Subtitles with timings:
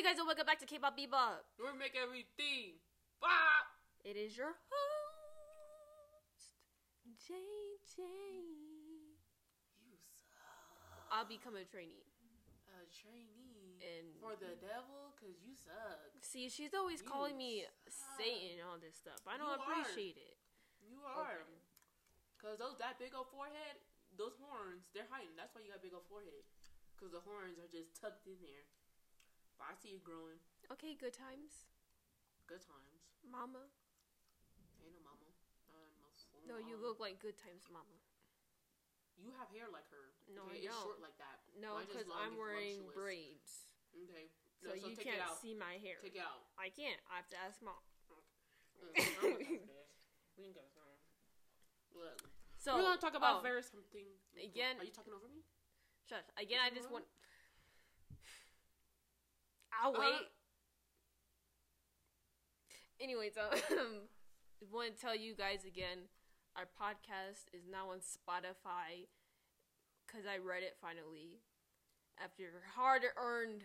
[0.00, 1.44] Hey guys, and welcome back to K-pop Bebop.
[1.60, 2.80] We make everything.
[3.20, 3.68] Bop.
[4.00, 6.56] It is your host,
[7.20, 8.00] JJ.
[8.00, 9.92] You
[10.24, 11.04] suck.
[11.12, 12.08] I'll become a trainee.
[12.72, 16.00] A trainee And for the devil, cause you suck.
[16.24, 18.16] see, she's always You calling me suck.
[18.16, 19.20] Satan and all this stuff.
[19.28, 19.60] I don't You are.
[19.68, 20.40] appreciate it.
[20.80, 21.44] You are.
[21.44, 21.60] Okay.
[22.40, 23.76] Cause those that big old forehead,
[24.16, 25.36] those horns, they're hiding.
[25.36, 26.40] That's why you got big old forehead.
[26.96, 28.64] Cause the horns are just tucked in there.
[29.60, 30.40] But I see it growing.
[30.72, 31.68] Okay, good times,
[32.48, 33.04] Good times.
[33.28, 33.68] mama.
[34.80, 35.28] Ain't no mama.
[35.68, 36.40] I'm a fool.
[36.48, 37.92] No, you look like good times, mama.
[39.20, 40.16] You have hair like her.
[40.32, 40.64] No, okay?
[40.64, 40.80] I It's don't.
[40.88, 41.44] short like that.
[41.60, 44.32] No, because I'm wearing braids, Okay.
[44.64, 46.00] so, No, you can't see my hair.
[46.00, 46.48] Take it out.
[46.56, 46.96] I can't.
[47.12, 47.76] I have to ask mom.
[48.80, 49.92] I'm not gonna do this.
[50.40, 50.64] we ain't got
[52.56, 54.08] So we're gonna talk about oh, very something.
[54.40, 55.44] Again- Are you talking over me?
[56.08, 56.24] Shush.
[56.40, 57.04] Again, I just want.
[59.72, 60.28] I'll Uh, wait.
[63.00, 64.08] Anyways, um,
[64.72, 66.10] want to tell you guys again,
[66.56, 69.08] our podcast is now on Spotify
[70.06, 71.40] because I read it finally
[72.22, 72.44] after
[72.76, 73.64] hard-earned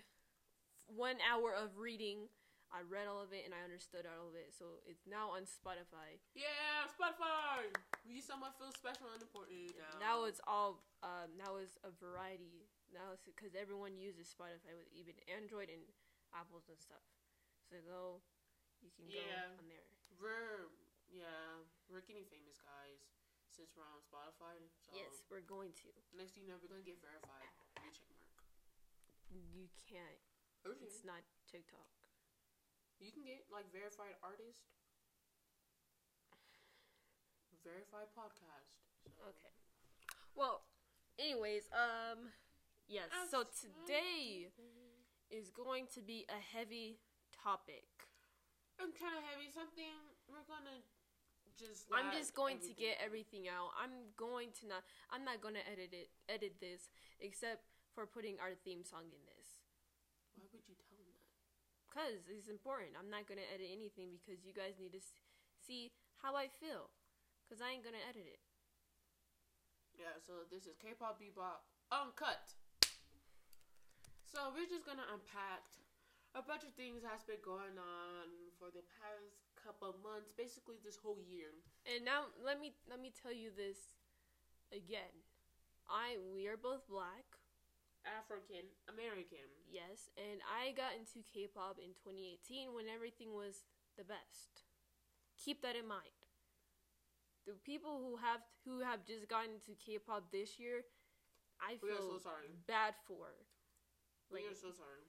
[0.88, 2.30] one hour of reading.
[2.74, 5.44] I read all of it and I understood all of it, so it's now on
[5.48, 6.20] Spotify.
[6.36, 7.72] Yeah, Spotify.
[8.04, 9.96] We someone feel special and important now.
[10.00, 12.65] Now it's all um, now it's a variety
[12.96, 15.84] now because everyone uses Spotify with even Android and
[16.32, 17.04] Apples and stuff.
[17.68, 18.24] So go,
[18.80, 19.52] you can Yeah.
[19.52, 19.84] go on there.
[20.16, 20.72] we're
[21.12, 21.60] yeah
[21.92, 23.04] we're getting famous guys
[23.52, 24.56] since we're on Spotify.
[24.80, 25.92] So yes, we're going to.
[26.16, 27.52] next thing you know, we're gonna get verified.
[27.84, 28.48] Your check mark.
[29.32, 30.22] You can't.
[30.64, 30.88] Okay.
[30.88, 31.20] It's not
[31.52, 31.92] TikTok.
[33.04, 34.72] You can get like verified artist,
[37.64, 38.72] verified podcast.
[39.16, 39.20] So.
[39.36, 39.52] Okay.
[40.36, 40.64] Well,
[41.20, 42.32] anyways, um,
[42.88, 43.10] yes.
[43.30, 44.50] So today
[45.30, 47.00] is going to be a heavy
[47.32, 47.88] topic.
[48.80, 49.50] I'm kind of heavy.
[49.50, 49.96] Something
[50.28, 50.84] we're gonna
[51.56, 51.88] just.
[51.90, 53.08] I'm just going to get out.
[53.08, 53.72] everything out.
[53.80, 54.84] I'm going to not.
[55.10, 56.12] I'm not going to edit it.
[56.28, 57.64] Edit this except
[57.96, 59.64] for putting our theme song in this.
[60.36, 61.32] Why would you tell him that?
[61.88, 63.00] Cause it's important.
[63.00, 65.04] I'm not gonna edit anything because you guys need to
[65.64, 66.92] see how I feel.
[67.48, 68.44] Cause I ain't gonna edit it.
[69.96, 70.20] Yeah.
[70.20, 72.52] So this is K-pop Bebop uncut.
[74.36, 75.64] So we're just gonna unpack
[76.36, 78.28] a bunch of things that's been going on
[78.60, 81.56] for the past couple months, basically this whole year.
[81.88, 83.96] And now let me let me tell you this
[84.76, 85.24] again.
[85.88, 87.24] I we are both black,
[88.04, 89.48] African American.
[89.72, 93.64] yes, and I got into K-pop in 2018 when everything was
[93.96, 94.68] the best.
[95.40, 96.12] Keep that in mind.
[97.48, 100.84] The people who have who have just gotten into K-pop this year,
[101.64, 102.52] I feel so sorry.
[102.68, 103.32] bad for.
[104.32, 105.06] We Like, are so sorry.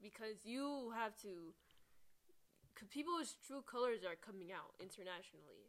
[0.00, 1.52] because you have to
[2.74, 5.68] cause people's true colors are coming out internationally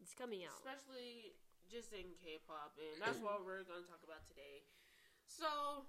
[0.00, 1.36] it's coming out especially
[1.70, 3.28] just in K-pop, and that's mm.
[3.30, 4.66] what we're going to talk about today.
[5.22, 5.86] So,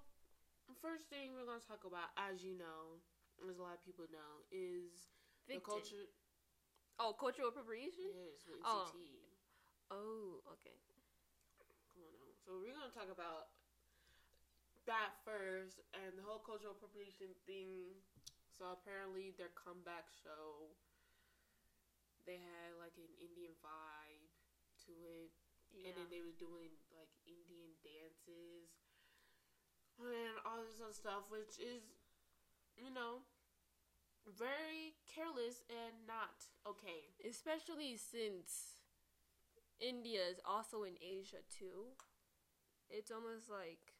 [0.78, 3.02] first thing we're going to talk about, as you know,
[3.50, 5.10] as a lot of people know, is
[5.50, 6.06] the culture.
[7.02, 8.86] oh cultural appropriation Yes, with Oh.
[8.94, 9.26] NCT.
[9.90, 10.78] oh okay
[11.90, 12.30] Come on now.
[12.46, 13.50] So we're going to talk about
[14.86, 17.96] that first, and the whole cultural appropriation thing.
[18.52, 20.76] So apparently, their comeback show,
[22.28, 24.30] they had like an Indian vibe
[24.86, 25.32] to it.
[25.72, 28.70] yeah and then they were doing like Indian dances
[30.02, 31.82] and all this other stuff, which is,
[32.76, 33.22] you know,
[34.26, 37.10] very careless and not okay.
[37.28, 38.78] especially since
[39.80, 41.90] india is also in asia too
[42.88, 43.91] it's almost like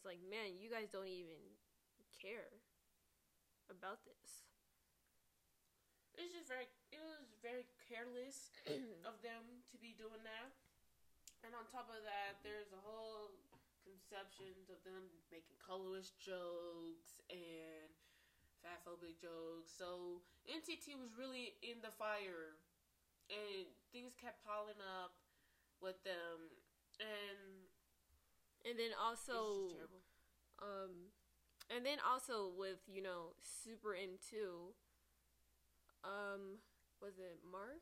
[0.00, 1.36] it's like man you guys don't even
[2.16, 2.48] care
[3.68, 4.48] about this
[6.20, 8.52] It's just very, it was very careless
[9.08, 10.52] of them to be doing that.
[11.40, 13.32] And on top of that, there's a whole
[13.80, 17.88] conceptions of them making colorist jokes and
[18.60, 19.72] fatphobic jokes.
[19.72, 22.60] So NCT was really in the fire,
[23.32, 25.16] and things kept piling up
[25.80, 26.52] with them,
[27.00, 27.69] and
[28.64, 29.94] and then also just.
[30.60, 31.12] Um,
[31.72, 34.74] and then also with you know super into,
[36.04, 36.60] um,
[37.00, 37.80] was it Mark?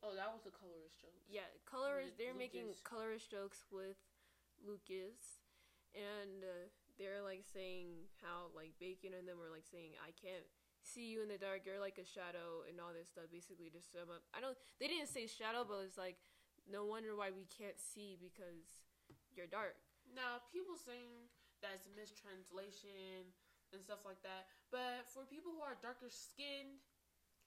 [0.00, 1.16] Oh, that was a colorist joke.
[1.28, 2.16] Yeah, colorist.
[2.16, 4.00] They're making colorist jokes with
[4.62, 5.44] Lucas,
[5.92, 10.46] and uh, they're like saying how like Bacon and them were like saying I can't
[10.80, 11.68] see you in the dark.
[11.68, 13.28] You're like a shadow and all this stuff.
[13.28, 14.56] Basically, to sum up, I don't.
[14.78, 16.16] They didn't say shadow, but it's like
[16.68, 18.89] no wonder why we can't see because
[19.40, 19.80] you're dark.
[20.04, 21.32] Now, people saying
[21.64, 23.32] that's mistranslation
[23.72, 24.52] and stuff like that.
[24.68, 26.84] But for people who are darker skinned,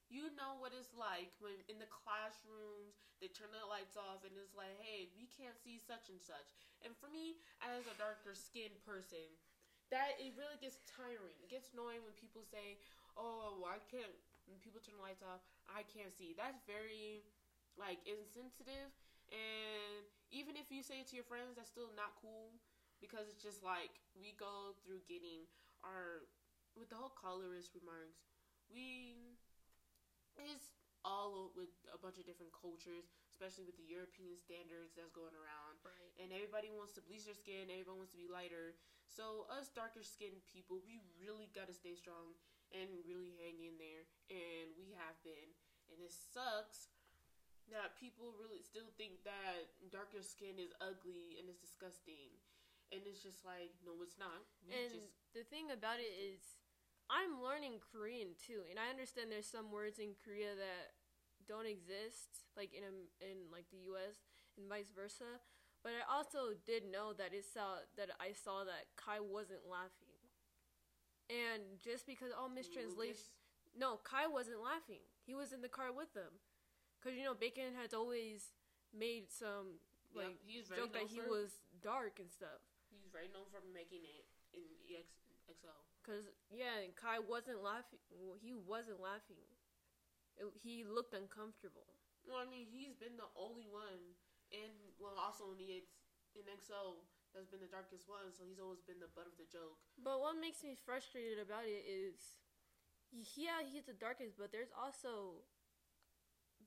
[0.09, 4.33] you know what it's like when in the classrooms they turn the lights off and
[4.41, 6.49] it's like, hey, we can't see such and such.
[6.81, 9.37] And for me, as a darker skinned person,
[9.93, 11.37] that it really gets tiring.
[11.45, 12.81] It gets annoying when people say,
[13.13, 14.17] "Oh, I can't."
[14.49, 16.33] When people turn the lights off, I can't see.
[16.33, 17.21] That's very
[17.77, 18.89] like insensitive.
[19.29, 22.57] And even if you say it to your friends, that's still not cool
[22.97, 25.45] because it's just like we go through getting
[25.85, 26.25] our
[26.73, 28.25] with the whole colorist remarks.
[28.73, 29.37] We
[30.41, 30.73] it's
[31.05, 35.77] all with a bunch of different cultures, especially with the European standards that's going around.
[35.85, 36.11] Right.
[36.17, 38.73] And everybody wants to bleach their skin, everyone wants to be lighter.
[39.05, 42.33] So us darker skinned people, we really gotta stay strong
[42.73, 44.09] and really hang in there.
[44.33, 45.53] And we have been.
[45.91, 46.89] And it sucks
[47.71, 52.33] that people really still think that darker skin is ugly and it's disgusting.
[52.91, 54.43] And it's just like, no, it's not.
[54.69, 56.61] And just the thing about it is,
[57.09, 60.93] I'm learning Korean too, and I understand there's some words in Korea that
[61.49, 64.23] don't exist, like in a, in like the U.S.
[64.55, 65.41] and vice versa.
[65.83, 70.15] But I also did know that it saw that I saw that Kai wasn't laughing,
[71.27, 73.35] and just because all mistranslation,
[73.75, 75.03] no, Kai wasn't laughing.
[75.27, 76.39] He was in the car with them,
[77.03, 78.55] cause you know Bacon has always
[78.95, 79.83] made some
[80.13, 82.61] Yep, like he's joke that he for- was dark and stuff.
[82.93, 85.09] He's very known for making it in EX,
[85.49, 85.73] XO.
[86.05, 87.97] Cause yeah, and Kai wasn't laughing.
[88.13, 89.41] Well, he wasn't laughing.
[90.37, 91.89] It, he looked uncomfortable.
[92.29, 94.15] Well, I mean, he's been the only one,
[94.53, 94.71] and
[95.01, 95.89] well, also in the X,
[96.37, 97.01] in XO
[97.33, 98.29] that's been the darkest one.
[98.29, 99.81] So he's always been the butt of the joke.
[99.97, 102.37] But what makes me frustrated about it is,
[103.33, 105.41] yeah, he's the darkest, but there's also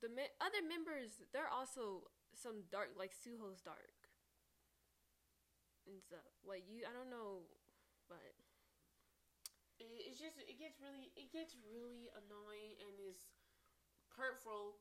[0.01, 1.23] the me- other members.
[1.33, 3.97] They're also some dark, like Suho's dark
[5.87, 6.27] and stuff.
[6.47, 7.47] Like you, I don't know,
[8.09, 8.35] but
[9.77, 13.29] It, it's just it gets really it gets really annoying and is
[14.17, 14.81] hurtful,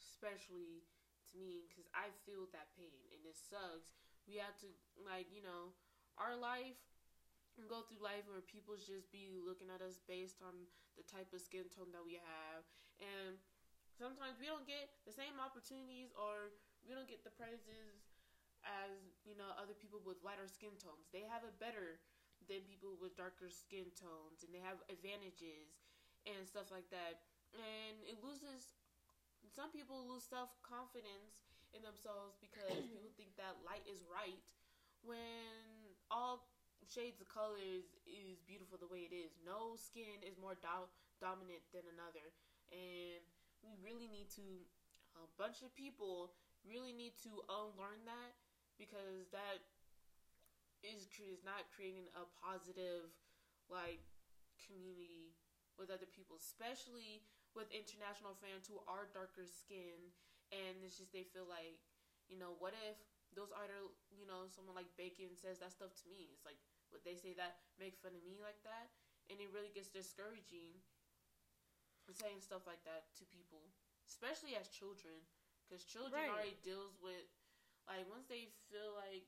[0.00, 0.88] especially
[1.32, 3.92] to me because I feel that pain and it sucks.
[4.24, 5.76] We have to like you know
[6.16, 6.80] our life
[7.60, 11.28] and go through life where people just be looking at us based on the type
[11.36, 12.64] of skin tone that we have
[13.00, 13.36] and
[14.00, 16.56] sometimes we don't get the same opportunities or
[16.88, 18.00] we don't get the praises
[18.64, 21.12] as you know other people with lighter skin tones.
[21.12, 22.00] They have it better
[22.48, 25.76] than people with darker skin tones and they have advantages
[26.24, 27.20] and stuff like that.
[27.52, 28.80] And it loses
[29.52, 34.40] some people lose self-confidence in themselves because people think that light is right
[35.04, 36.48] when all
[36.88, 39.36] shades of colors is beautiful the way it is.
[39.44, 42.32] No skin is more do- dominant than another.
[42.72, 43.22] And
[43.62, 44.66] we really need to
[45.18, 46.32] a bunch of people
[46.64, 48.32] really need to um, unlearn that
[48.78, 49.60] because that
[50.82, 53.12] is is not creating a positive
[53.68, 54.00] like
[54.56, 55.36] community
[55.76, 57.24] with other people, especially
[57.56, 60.12] with international fans who are darker skinned
[60.52, 61.78] and it's just they feel like,
[62.28, 62.96] you know, what if
[63.36, 66.32] those other you know, someone like Bacon says that stuff to me.
[66.32, 66.58] It's like
[66.90, 68.90] would they say that make fun of me like that?
[69.30, 70.82] And it really gets discouraging
[72.16, 73.70] saying stuff like that to people,
[74.08, 75.14] especially as children,
[75.66, 76.30] because children Right.
[76.30, 77.26] already deals with
[77.86, 79.26] like once they feel like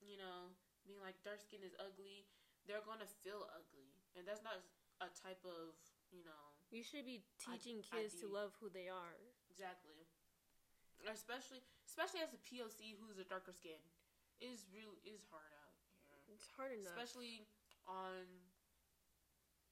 [0.00, 0.52] you know
[0.84, 2.28] being like dark skin is ugly,
[2.68, 4.60] they're gonna feel ugly, and that's not
[5.00, 5.74] a type of
[6.12, 9.16] you know you should be teaching I kids to love who they are.
[9.50, 10.06] exactly,
[11.08, 13.80] especially especially as a POC who's a darker skin,
[14.40, 16.18] is really is hard out here.
[16.32, 16.96] It's hard enough.
[16.96, 17.44] especially
[17.86, 18.24] on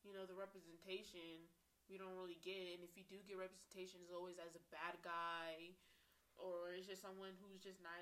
[0.04, 1.48] you know the representation
[1.90, 2.78] we don't really get.
[2.78, 5.74] And if you do get representation it's always as a bad guy
[6.38, 8.00] or it's just someone who's just not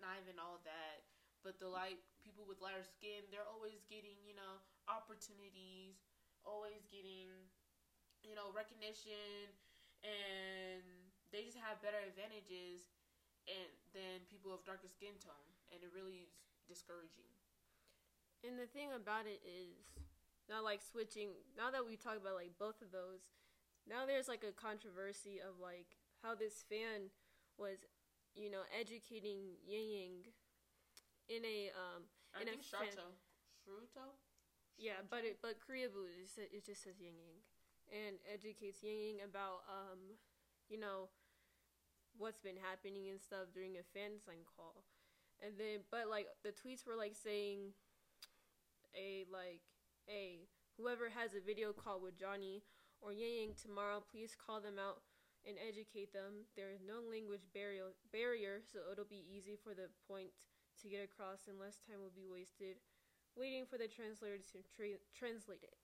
[0.00, 1.04] not even all that.
[1.44, 5.96] But the light people with lighter skin they're always getting you know opportunities
[6.46, 7.28] always getting
[8.24, 9.52] you know recognition.
[10.04, 10.84] And
[11.32, 12.94] they just have better advantages
[13.48, 15.50] and than people of darker skin tone.
[15.72, 16.30] And it really is
[16.68, 17.30] discouraging.
[18.44, 20.05] And the thing about it is,
[20.48, 21.30] now like switching.
[21.56, 23.32] Now that we talk about like both of those,
[23.88, 27.10] now there's like a controversy of like how this fan
[27.58, 27.78] was,
[28.34, 30.32] you know, educating Yang
[31.28, 32.92] in a um I In a think fan-.
[32.92, 33.08] Sharuto?
[34.78, 37.38] yeah, but it but Koreaboo it just, it just says Yang Yang
[37.90, 40.18] and educates Yang Yang about um
[40.68, 41.08] you know
[42.18, 44.84] what's been happening and stuff during a fan sign call.
[45.44, 47.72] And then but like the tweets were like saying
[48.96, 49.62] a like
[50.08, 50.46] a
[50.78, 52.62] whoever has a video call with Johnny
[53.00, 55.02] or Yang tomorrow, please call them out
[55.46, 56.48] and educate them.
[56.56, 60.30] There is no language barrier barrier, so it'll be easy for the point
[60.82, 62.76] to get across and less time will be wasted
[63.36, 65.76] waiting for the translator to tra- translate it.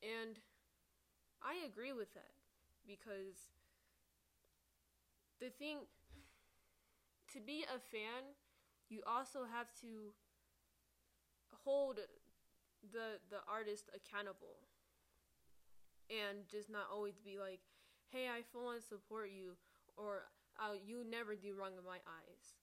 [0.00, 0.38] And
[1.42, 2.38] I agree with that
[2.86, 3.50] because
[5.40, 5.78] the thing
[7.32, 8.36] to be a fan,
[8.88, 10.14] you also have to
[11.64, 11.98] hold
[12.82, 14.64] the the artist accountable
[16.10, 17.62] and just not always be like,
[18.10, 19.54] "Hey, I fully support you,"
[19.96, 20.26] or
[20.58, 22.58] uh, "You never do wrong in my eyes."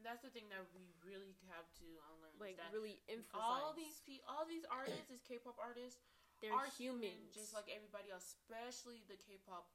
[0.00, 2.34] That's the thing that we really have to unlearn.
[2.40, 6.00] Like is that really emphasize all these pe- all these artists, these K-pop artists,
[6.40, 9.68] they're are humans, human, just like everybody else, especially the K-pop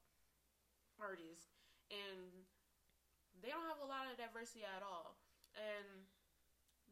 [0.97, 1.53] artists,
[1.93, 2.49] and
[3.45, 5.21] they don't have a lot of diversity at all.
[5.53, 6.09] And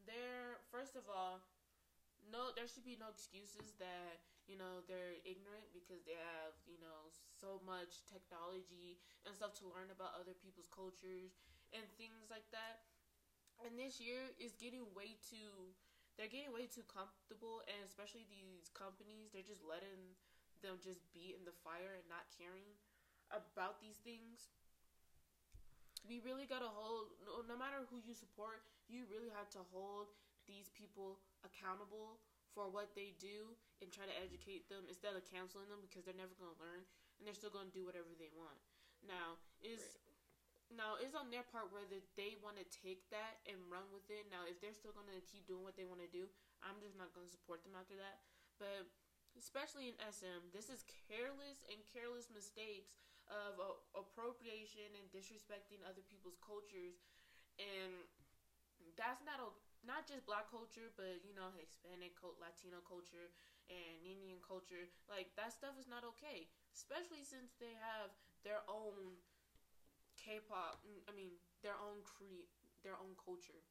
[0.06, 1.42] they're first of all,
[2.32, 6.76] no, there should be no excuses that you know they're ignorant because they have you
[6.84, 11.36] know so much technology and stuff to learn about other people's cultures
[11.72, 12.84] and things like that.
[13.64, 15.76] And this year is getting way too
[16.18, 20.14] they're getting way too comfortable and especially these companies they're just letting
[20.62, 22.78] them just be in the fire and not caring
[23.34, 24.54] about these things
[26.06, 30.14] we really gotta hold no, no matter who you support you really have to hold
[30.46, 32.22] these people accountable
[32.54, 36.18] for what they do and try to educate them instead of canceling them because they're
[36.18, 36.86] never gonna learn
[37.18, 38.60] and they're still gonna do whatever they want
[39.04, 40.00] now is
[40.72, 44.26] now is on their part whether they want to take that and run with it.
[44.34, 46.26] Now, if they're still going to keep doing what they want to do,
[46.66, 48.26] I'm just not going to support them after that.
[48.58, 48.90] But
[49.38, 52.98] especially in SM, this is careless and careless mistakes
[53.30, 57.00] of uh, appropriation and disrespecting other people's cultures,
[57.56, 57.94] and
[59.00, 59.48] that's not a,
[59.86, 63.30] not just Black culture, but you know Hispanic, Latino culture,
[63.70, 64.88] and Indian culture.
[65.10, 68.12] Like that stuff is not okay, especially since they have
[68.44, 69.20] their own
[70.18, 70.80] K-pop.
[71.08, 72.48] I mean, their own cre-
[72.84, 73.62] their own culture.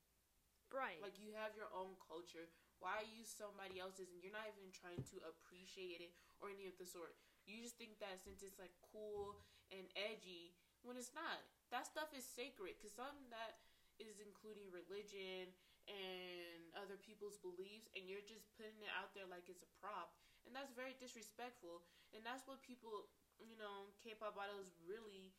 [0.73, 0.99] right.
[1.03, 2.49] Like you have your own culture.
[2.81, 6.77] Why use somebody else's and you're not even trying to appreciate it or any of
[6.79, 7.15] the sort.
[7.47, 9.39] You just think that since it's like cool
[9.73, 10.53] and edgy,
[10.83, 11.45] when it's not.
[11.73, 13.57] That stuff is sacred because some that
[14.01, 15.53] is including religion
[15.91, 20.15] and other people's beliefs, and you're just putting it out there like it's a prop,
[20.47, 21.87] and that's very disrespectful.
[22.13, 23.09] And that's what people,
[23.41, 25.33] you know, K-pop idols really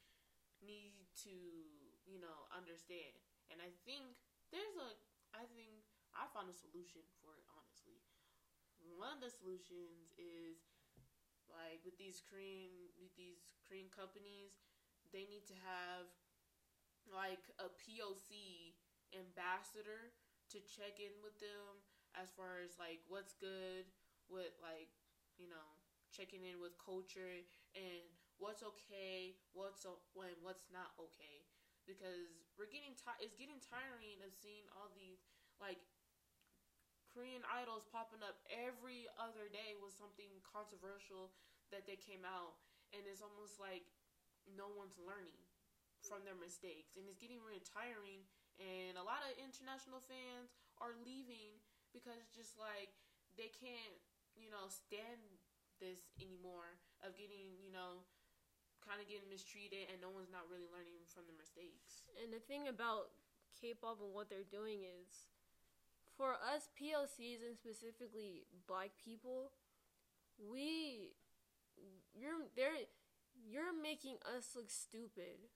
[0.64, 1.36] need to,
[2.08, 3.14] you know, understand.
[3.54, 4.18] And I think
[4.50, 4.90] there's a,
[5.38, 5.86] I think
[6.18, 7.46] I found a solution for it.
[7.54, 8.02] Honestly,
[8.98, 10.66] one of the solutions is
[11.52, 14.58] like with these Korean, with these Korean companies,
[15.14, 16.10] they need to have
[17.12, 18.74] like a POC
[19.14, 20.16] ambassador
[20.52, 21.84] to check in with them
[22.18, 23.88] as far as like what's good
[24.30, 24.92] with like
[25.38, 25.80] you know
[26.14, 27.42] checking in with culture
[27.74, 28.04] and
[28.38, 31.46] what's okay, what's when what's not okay,
[31.86, 35.26] because we're getting ti- it's getting tiring of seeing all these
[35.62, 35.82] like
[37.14, 41.30] Korean idols popping up every other day with something controversial
[41.70, 42.58] that they came out,
[42.90, 43.86] and it's almost like
[44.50, 45.38] no one's learning
[46.02, 48.26] from their mistakes, and it's getting really tiring.
[48.62, 51.58] And a lot of international fans are leaving
[51.94, 52.94] because just like
[53.38, 53.98] they can't,
[54.38, 55.22] you know, stand
[55.82, 58.06] this anymore of getting, you know,
[58.84, 62.06] kind of getting mistreated and no one's not really learning from their mistakes.
[62.20, 63.16] And the thing about
[63.58, 65.30] K-pop and what they're doing is,
[66.14, 69.50] for us POCs and specifically Black people,
[70.38, 71.18] we,
[72.14, 72.86] you're they're
[73.34, 75.50] you're making us look stupid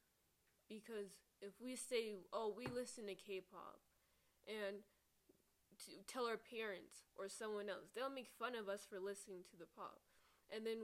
[0.70, 3.80] because if we say, oh, we listen to K-pop,
[4.48, 4.84] and
[5.86, 9.58] to tell our parents or someone else, they'll make fun of us for listening to
[9.58, 10.02] the pop,
[10.54, 10.82] and then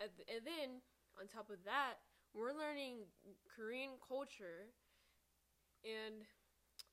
[0.00, 0.84] and then
[1.18, 1.98] on top of that,
[2.30, 3.10] we're learning
[3.42, 4.70] Korean culture
[5.82, 6.22] and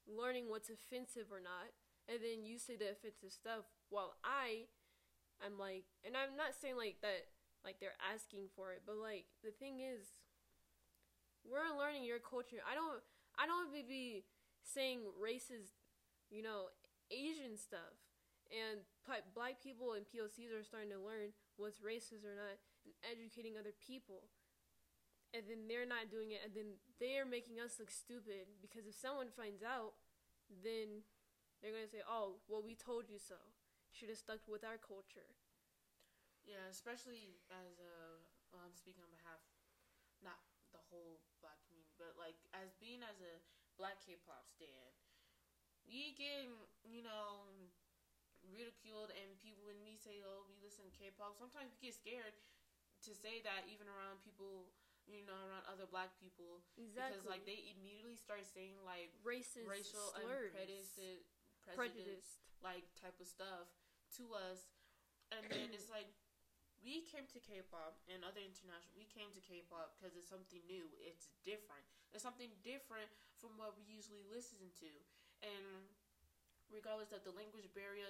[0.09, 1.69] learning what's offensive or not.
[2.09, 4.69] And then you say the offensive stuff while I
[5.41, 7.33] I'm like and I'm not saying like that
[7.65, 10.13] like they're asking for it, but like the thing is
[11.45, 12.61] we're learning your culture.
[12.65, 13.01] I don't
[13.37, 14.25] I don't be
[14.63, 15.77] saying racist,
[16.29, 16.73] you know,
[17.11, 17.95] Asian stuff.
[18.49, 18.85] And
[19.33, 23.73] black people and POCs are starting to learn what's racist or not and educating other
[23.81, 24.29] people
[25.33, 28.95] and then they're not doing it and then they're making us look stupid because if
[28.95, 29.97] someone finds out
[30.63, 31.03] then
[31.61, 33.35] they're going to say oh well we told you so
[33.91, 35.35] should have stuck with our culture
[36.45, 38.21] Yeah, especially as a
[38.53, 39.41] well, I'm speaking on behalf,
[40.23, 40.39] not
[40.71, 41.19] the whole
[41.97, 43.33] but like as being as a
[43.79, 44.91] black K-pop stan,
[45.87, 46.47] we get
[46.83, 47.45] you know
[48.45, 52.35] ridiculed and people when we say oh we listen to K-pop, sometimes we get scared
[53.03, 54.69] to say that even around people
[55.05, 56.65] you know around other black people.
[56.77, 60.97] Exactly because like they immediately start saying like racist racial and prejudiced,
[61.65, 62.29] prejudice prejudice
[62.65, 63.69] like type of stuff
[64.17, 64.73] to us,
[65.29, 66.09] and then it's like
[66.85, 68.93] we came to K-pop and other international.
[68.93, 70.85] We came to K-pop because it's something new.
[71.01, 71.81] It's different.
[72.13, 73.09] It's something different
[73.41, 74.91] from what we usually listen to,
[75.43, 75.89] and
[76.71, 78.07] regardless of the language barrier,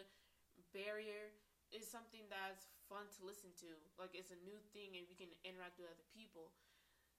[0.76, 1.34] barrier
[1.74, 3.72] is something that's fun to listen to.
[3.98, 6.54] Like it's a new thing, and we can interact with other people.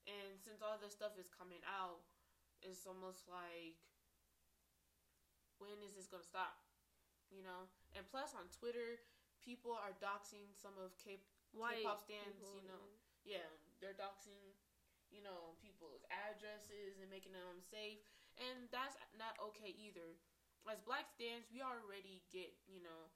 [0.07, 1.99] And since all this stuff is coming out,
[2.63, 3.75] it's almost like,
[5.59, 6.63] when is this gonna stop?
[7.27, 7.67] You know.
[7.91, 9.03] And plus, on Twitter,
[9.43, 11.19] people are doxing some of K
[11.57, 12.37] White K-pop stands.
[12.37, 12.83] people, You know,
[13.25, 13.47] yeah,
[13.81, 14.55] they're doxing,
[15.09, 18.01] you know, people's addresses and making them unsafe,
[18.37, 20.15] and that's not okay either.
[20.67, 23.07] As black stands, we already get, you know,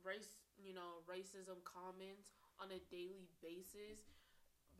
[0.00, 4.08] race, you know, racism comments on a daily basis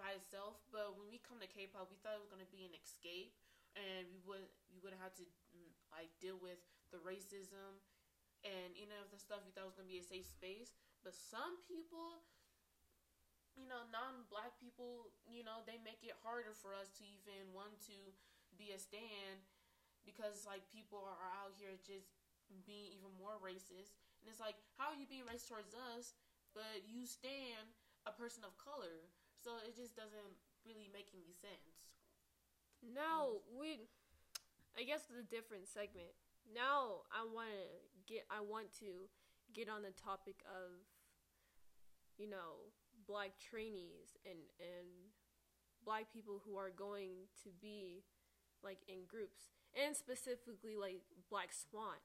[0.00, 0.56] by itself.
[0.72, 3.36] But when we come to K-pop, we thought it was gonna be an escape,
[3.76, 6.58] and we would we would have to mm, like deal with
[6.88, 7.76] the racism
[8.44, 10.74] and you know the stuff we thought was gonna be a safe space.
[11.02, 12.26] But some people,
[13.56, 17.80] you know, non-black people, you know, they make it harder for us to even want
[17.88, 17.96] to
[18.60, 19.40] be a stand
[20.04, 22.12] because like people are out here just
[22.68, 23.96] being even more racist.
[24.20, 26.14] And it's like, how are you being racist towards us,
[26.52, 29.08] but you stand a person of color?
[29.40, 31.80] So it just doesn't really make any sense.
[32.84, 33.88] Now we,
[34.76, 36.12] I guess it's a different segment.
[36.46, 37.66] Now I want to
[38.06, 38.22] get.
[38.30, 39.10] I want to
[39.50, 40.78] get on the topic of,
[42.18, 42.70] you know,
[43.08, 45.14] black trainees and and
[45.84, 48.02] black people who are going to be
[48.62, 52.00] like in groups and specifically like Black Swan.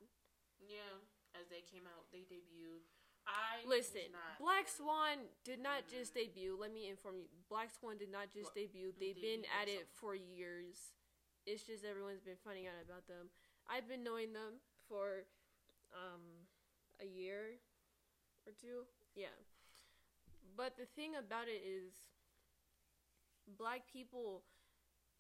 [0.62, 1.02] Yeah,
[1.34, 2.86] as they came out, they debuted.
[3.26, 4.14] I Listen.
[4.40, 6.58] Black Swan did not just debut.
[6.60, 7.30] Let me inform you.
[7.50, 8.56] Black Swan did not just What?
[8.56, 8.94] debut.
[9.00, 10.94] They've They been at it for years.
[11.46, 13.30] It's just everyone's been finding out about them.
[13.70, 15.26] I've been knowing them for
[15.94, 16.22] um
[17.02, 17.58] a year
[18.46, 18.86] or two.
[19.16, 19.34] Yeah.
[20.56, 21.94] But the thing about it is
[23.58, 24.44] black people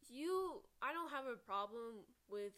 [0.10, 2.54] you I don't have a problem with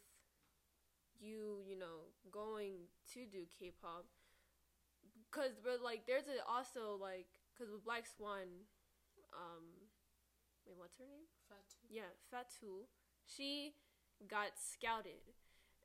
[1.20, 4.06] you, you know, going to do K-pop
[5.32, 8.68] cuz but like there's a also like cuz with Black Swan
[9.34, 9.90] um
[10.66, 11.28] wait, what's her name?
[11.50, 11.86] Fatou.
[11.90, 12.88] Yeah, Fatou.
[13.26, 13.76] She
[14.28, 15.22] got scouted.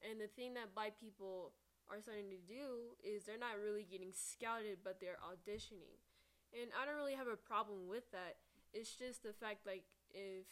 [0.03, 1.55] And the thing that black people
[1.91, 5.99] are starting to do is they're not really getting scouted, but they're auditioning.
[6.57, 8.41] And I don't really have a problem with that.
[8.73, 10.49] It's just the fact, like, if,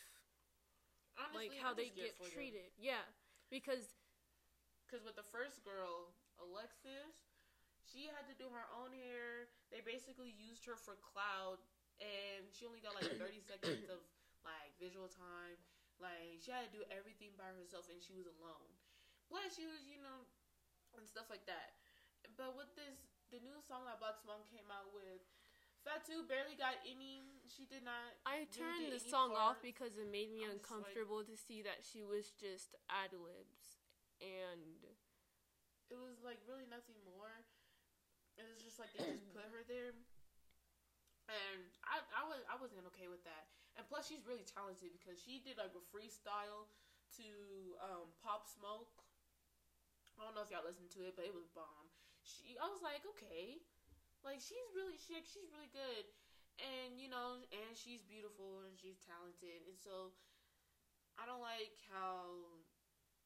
[1.17, 2.69] Honestly, like, how they get treated.
[2.77, 3.05] Yeah.
[3.49, 3.97] Because,
[4.85, 7.17] Because with the first girl, Alexis,
[7.87, 9.49] she had to do her own hair.
[9.73, 11.63] They basically used her for cloud,
[12.03, 14.03] and she only got like 30 seconds of
[14.45, 15.57] like visual time.
[15.97, 18.69] Like she had to do everything by herself, and she was alone.
[19.31, 20.27] Plus, she was, you know,
[20.99, 21.79] and stuff like that.
[22.35, 25.23] But with this, the new song that Black Swan came out with,
[25.87, 27.23] Fatou barely got any.
[27.47, 28.19] She did not.
[28.27, 31.23] I really turned the song off because it made me I was just like- uncomfortable
[31.23, 33.79] to see that she was just ad libs.
[34.19, 34.83] And
[35.87, 37.31] it was like really nothing more.
[38.35, 39.95] It was just like they just put her there,
[41.31, 43.49] and I I was I wasn't okay with that.
[43.77, 46.69] And plus, she's really talented because she did like a freestyle
[47.21, 47.29] to
[47.81, 49.05] um, Pop Smoke.
[50.17, 51.93] I don't know if y'all listened to it, but it was bomb.
[52.25, 53.61] She I was like, okay,
[54.27, 56.05] like she's really she she's really good,
[56.59, 60.13] and you know, and she's beautiful and she's talented, and so
[61.19, 62.63] I don't like how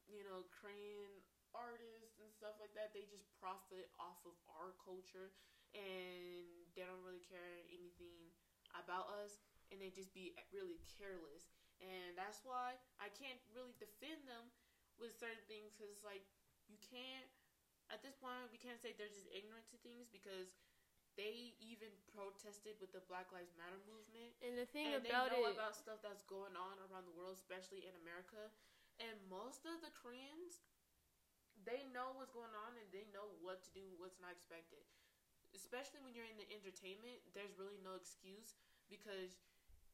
[0.07, 1.23] you know Korean
[1.55, 5.31] artists and stuff like that they just profit off of our culture.
[5.71, 8.35] And they don't really care anything
[8.75, 9.39] about us.
[9.71, 11.55] And they just be really careless.
[11.79, 14.53] And that's why i can't really defend them
[15.01, 16.29] with certain things because like
[16.69, 17.25] you can't
[17.89, 20.53] at this point we can't say they're just ignorant to things because
[21.21, 25.37] they even protested with the black lives matter movement and the thing and about they
[25.37, 28.49] know it about stuff that's going on around the world, especially in America.
[28.97, 30.65] And most of the Koreans,
[31.69, 34.81] they know what's going on and they know what to do, what's not expected.
[35.53, 38.57] Especially when you're in the entertainment, there's really no excuse
[38.89, 39.37] because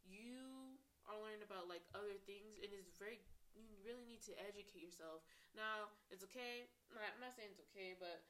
[0.07, 0.79] you
[1.11, 3.19] are learning about like other things, and it's very
[3.57, 5.25] you really need to educate yourself.
[5.57, 6.69] Now, it's okay.
[6.93, 8.21] I'm not saying it's okay, but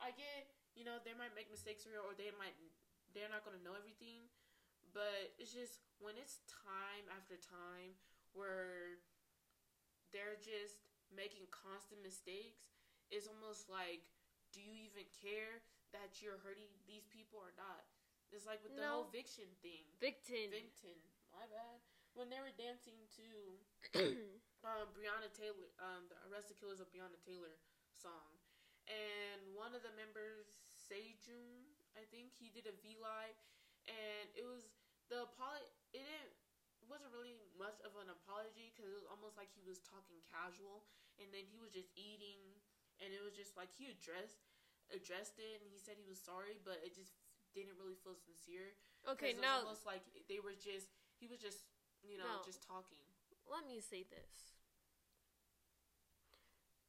[0.00, 2.54] I get you know they might make mistakes here or they might
[3.16, 4.28] they're not gonna know everything
[4.92, 7.96] but it's just when it's time after time
[8.36, 9.00] where
[10.12, 12.68] they're just making constant mistakes
[13.08, 14.04] it's almost like
[14.52, 15.64] do you even care
[15.96, 17.88] that you're hurting these people or not
[18.34, 19.06] it's like with the No.
[19.06, 20.52] whole Viction thing Victon.
[20.52, 21.00] Victon
[21.32, 21.80] my bad
[22.12, 23.28] when they were dancing to
[24.66, 27.56] um, Breonna Taylor um, the Arrested Killers of Breonna Taylor
[27.96, 28.36] song
[28.86, 31.66] and one of the members, Sejun,
[31.98, 33.36] I think he did a V live,
[33.90, 34.70] and it was
[35.10, 35.66] the apology.
[35.90, 36.34] It didn't
[36.86, 40.86] wasn't really much of an apology because it was almost like he was talking casual,
[41.18, 42.38] and then he was just eating,
[43.02, 44.46] and it was just like he addressed
[44.94, 47.10] addressed it, and he said he was sorry, but it just
[47.50, 48.78] didn't really feel sincere.
[49.02, 51.66] Okay, it was now almost like they were just he was just
[52.06, 52.46] you know No.
[52.46, 53.02] just talking.
[53.50, 54.62] let me say this.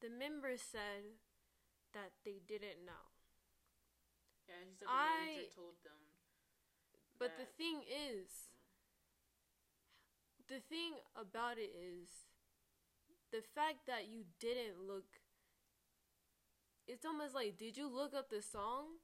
[0.02, 1.18] The members said
[1.94, 3.17] that they didn't know.
[4.48, 6.00] Yeah, he said the I- manager told them.
[7.20, 8.50] But the thing is,
[10.48, 12.10] the thing about it is,
[13.32, 15.20] the fact that you didn't look.
[16.88, 18.98] It's almost like, did you look up the song?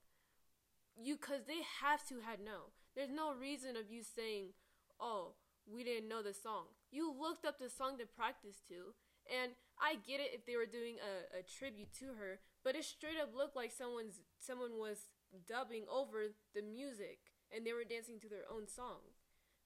[0.95, 2.71] You, cause they have to had no.
[2.95, 4.53] There's no reason of you saying,
[4.99, 5.33] "Oh,
[5.65, 8.93] we didn't know the song." You looked up the song to practice to,
[9.25, 12.85] and I get it if they were doing a, a tribute to her, but it
[12.85, 15.09] straight up looked like someone's someone was
[15.47, 19.13] dubbing over the music and they were dancing to their own song.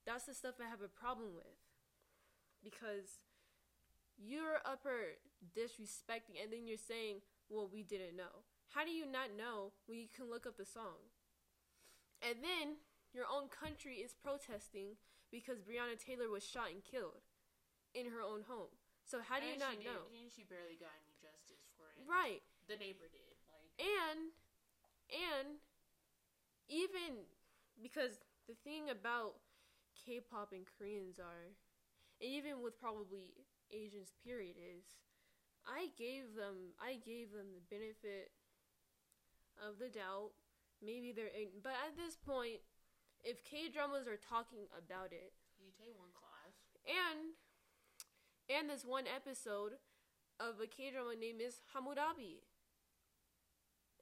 [0.06, 1.60] That's the stuff I have a problem with.
[2.63, 3.19] Because
[4.17, 5.19] you're upper
[5.53, 8.43] disrespecting and then you're saying, well, we didn't know.
[8.73, 11.13] How do you not know when you can look up the song?
[12.19, 14.99] And then your own country is protesting
[15.32, 17.23] because Breonna Taylor was shot and killed
[17.93, 18.73] in her own home.
[19.08, 20.12] So how do you not know?
[20.12, 22.03] And she barely got any justice for it.
[22.03, 22.43] Right.
[22.67, 23.39] The neighbor did.
[23.47, 24.36] Like and
[25.12, 25.60] and
[26.70, 27.26] even
[27.82, 29.36] because the thing about
[30.06, 31.56] K-pop and Koreans are,
[32.22, 33.34] and even with probably
[33.72, 34.84] Asians, period, is
[35.67, 38.32] I gave them I gave them the benefit
[39.60, 40.32] of the doubt.
[40.84, 42.62] Maybe they're, ign- but at this point,
[43.24, 46.54] if K dramas are talking about it, you take one class.
[46.86, 47.34] and
[48.48, 49.74] and this one episode
[50.39, 52.43] of a K drama named is Hammurabi.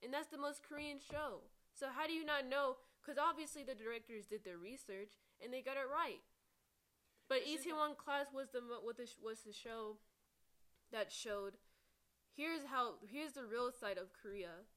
[0.05, 1.41] And that's the most Korean show.
[1.73, 2.77] So how do you not know?
[3.01, 6.21] Because obviously the directors did their research and they got it right.
[7.27, 9.97] But Itaewon Class was the what the was the show
[10.93, 11.57] that showed
[12.37, 14.69] here's how here's the real side of Korea.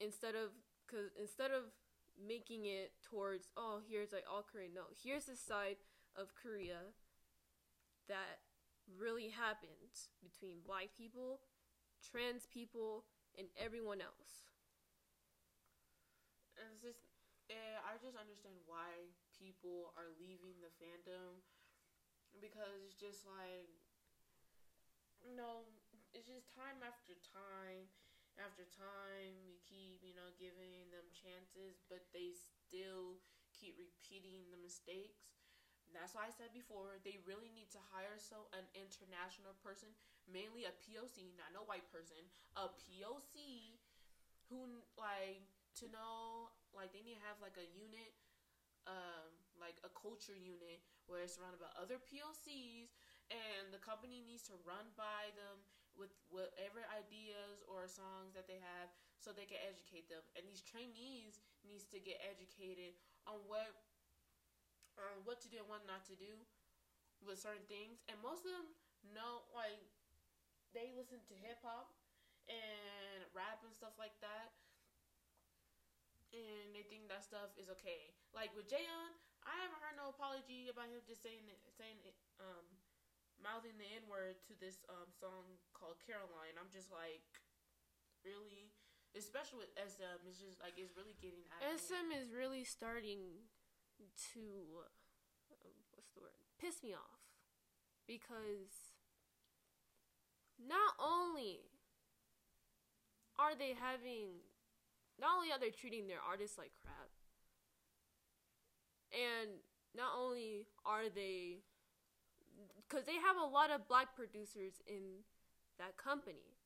[0.00, 0.52] Instead of
[0.84, 1.72] cause instead of
[2.20, 5.80] making it towards oh here's like all Korean no here's the side
[6.14, 6.92] of Korea
[8.08, 8.44] that
[8.98, 11.40] really happened between black people,
[12.04, 13.04] trans people,
[13.38, 14.46] and everyone else.
[16.54, 17.02] It's just,
[17.50, 21.40] eh, I just understand why people are leaving the fandom
[22.38, 23.70] because it's just like,
[25.24, 25.66] no,
[26.14, 27.88] it's just time after time
[28.38, 29.34] after time.
[29.44, 33.20] We keep, you know, giving them chances, but they still
[33.52, 35.39] keep repeating the mistakes.
[35.94, 39.92] That's why I said before they really need to hire so an international person,
[40.30, 43.78] mainly a POC, not no white person, a POC
[44.48, 45.46] who like
[45.82, 48.10] to know like they need to have like a unit
[48.88, 52.96] um like a culture unit where it's surrounded by other POCs
[53.30, 55.62] and the company needs to run by them
[55.94, 60.22] with whatever ideas or songs that they have so they can educate them.
[60.38, 62.94] And these trainees needs to get educated
[63.26, 63.74] on what
[65.08, 66.36] on what to do and what not to do
[67.24, 68.68] with certain things and most of them
[69.12, 69.80] know like
[70.76, 71.90] they listen to hip hop
[72.50, 74.54] and rap and stuff like that.
[76.30, 78.14] And they think that stuff is okay.
[78.30, 82.14] Like with Jayon, I haven't heard no apology about him just saying it, saying it,
[82.38, 82.62] um,
[83.42, 86.54] mouthing the N word to this um song called Caroline.
[86.54, 87.26] I'm just like,
[88.22, 88.70] really,
[89.18, 91.42] especially with SM, it's just like it's really getting.
[91.58, 93.50] SM is really starting
[94.34, 94.40] to
[95.50, 96.36] um, what's the word?
[96.60, 97.20] Piss me off
[98.06, 98.96] because
[100.60, 101.60] not only
[103.38, 104.44] are they having
[105.18, 107.08] not only are they treating their artists like crap
[109.12, 109.50] and
[109.96, 111.64] not only are they
[112.84, 115.24] because they have a lot of black producers in
[115.80, 116.60] that company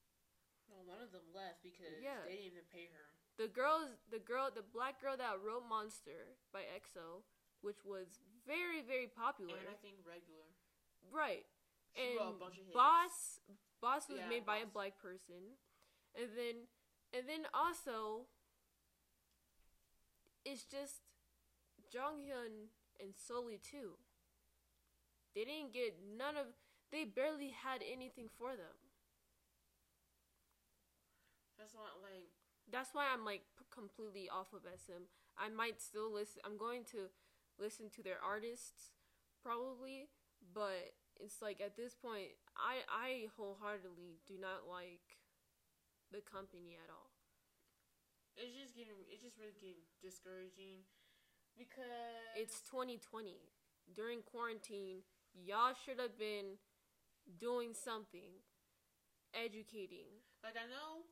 [0.67, 2.19] Well, one of them left because Yeah.
[2.27, 3.14] they didn't even pay her.
[3.39, 7.27] The girls the girl the black girl that wrote monster by exo
[7.63, 9.57] which was very very popular.
[9.57, 10.47] And I think regular.
[11.11, 11.47] right.
[11.97, 12.77] She and wrote a bunch of hits.
[12.77, 13.41] boss
[13.81, 15.57] boss was Yeah, made by a black person.
[16.15, 16.57] And then
[17.11, 18.29] and then also
[20.45, 21.01] it's just
[21.89, 22.69] Jonghyun
[23.01, 23.97] and Sulli too.
[25.35, 26.47] They didn't get none of
[26.93, 28.77] they barely had anything for them.
[31.59, 32.34] That's not like
[32.75, 35.07] that's why I'm like p- completely off of SM.
[35.39, 36.43] I might still listen.
[36.45, 37.07] I'm going to
[37.59, 38.91] listen to their artists
[39.43, 40.11] probably,
[40.43, 43.09] but it's like at this point, I I
[43.39, 45.23] wholeheartedly do not like
[46.11, 47.15] the company at all.
[48.35, 48.99] It's just getting.
[49.07, 50.83] It's just really getting discouraging
[51.55, 51.87] because
[52.35, 53.39] It's 2020.
[53.95, 55.05] During quarantine,
[55.37, 56.59] y'all should have been
[57.39, 58.43] doing something,
[59.35, 60.25] educating.
[60.43, 61.05] like I know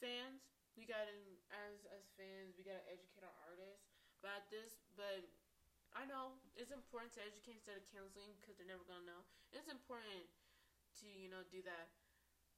[0.00, 0.40] fans.
[0.78, 1.12] We gotta
[1.50, 4.80] as as fans, we gotta educate our artists about this.
[4.96, 5.26] But
[5.94, 9.22] I know it's important to educate instead of canceling because they're never gonna know.
[9.52, 10.30] It's important
[11.02, 11.90] to you know do that.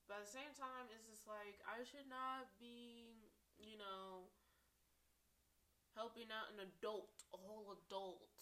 [0.09, 4.31] But at the same time, it's just like I should not be you know
[5.95, 8.33] helping out an adult, a whole adult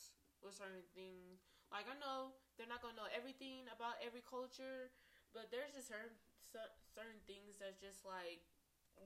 [0.43, 1.43] with certain things.
[1.71, 4.91] Like I know they're not gonna know everything about every culture,
[5.35, 6.15] but there's just certain
[6.91, 8.43] certain things that's just like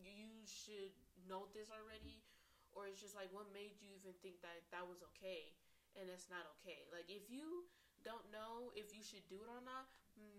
[0.03, 0.93] you should
[1.29, 2.27] know this already,
[2.75, 5.55] or it's just like what made you even think that that was okay,
[5.95, 6.87] and it's not okay.
[6.91, 7.67] Like if you
[8.03, 9.87] don't know if you should do it or not,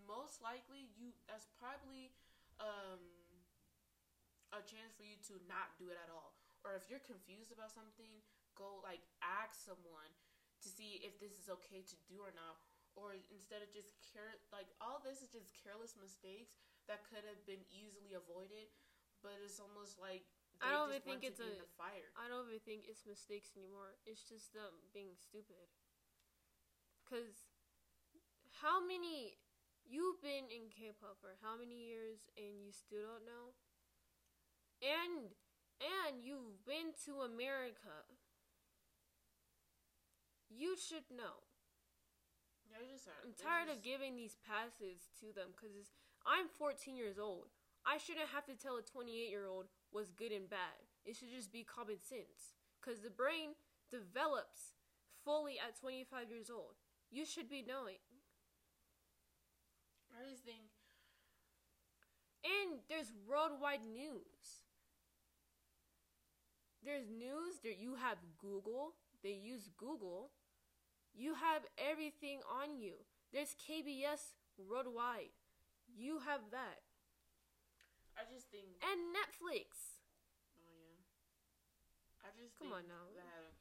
[0.05, 2.11] most likely you that's probably
[2.59, 3.01] um
[4.53, 6.35] a chance for you to not do it at all.
[6.63, 8.23] Or if you're confused about something,
[8.55, 10.11] go like ask someone
[10.63, 12.57] to see if this is okay to do or not.
[12.95, 16.55] Or instead of just care, like all this is just careless mistakes
[16.87, 18.71] that could have been easily avoided,
[19.25, 20.21] but it's almost like
[20.61, 22.13] I they don't just even think it's a- in the fire.
[22.13, 23.97] I don't even think it's mistakes anymore.
[24.05, 25.65] It's just them being stupid.
[27.09, 27.49] Cause
[28.61, 29.41] how many
[29.81, 33.57] you've been in K-pop for how many years and you still don't know?
[34.85, 35.33] And
[35.81, 38.05] and you've been to America.
[40.49, 41.43] You should know.
[42.69, 45.91] They're just, I'm tired of giving these passes to them because
[46.25, 47.54] I'm 14 years old.
[47.85, 50.89] I shouldn't have to tell a 28 year old what's good and bad.
[51.05, 53.53] It should just be common sense because the brain
[53.91, 54.73] develops
[55.23, 56.75] fully at 25 years old.
[57.11, 58.01] You should be knowing.
[60.11, 60.71] I just think
[62.45, 64.63] And there's worldwide news.
[66.83, 67.59] There's news.
[67.63, 68.93] that you have Google.
[69.23, 70.31] They use Google.
[71.13, 72.93] You have everything on you.
[73.33, 75.33] There's KBS worldwide.
[75.87, 76.84] You have that.
[78.15, 79.99] I just think And Netflix.
[80.55, 80.99] Oh yeah.
[82.23, 83.11] I just Come on now.
[83.15, 83.53] that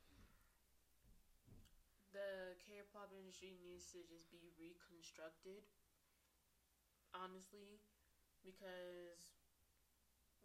[2.15, 5.67] the K-pop industry needs to just be reconstructed.
[7.15, 7.79] Honestly,
[8.43, 9.39] because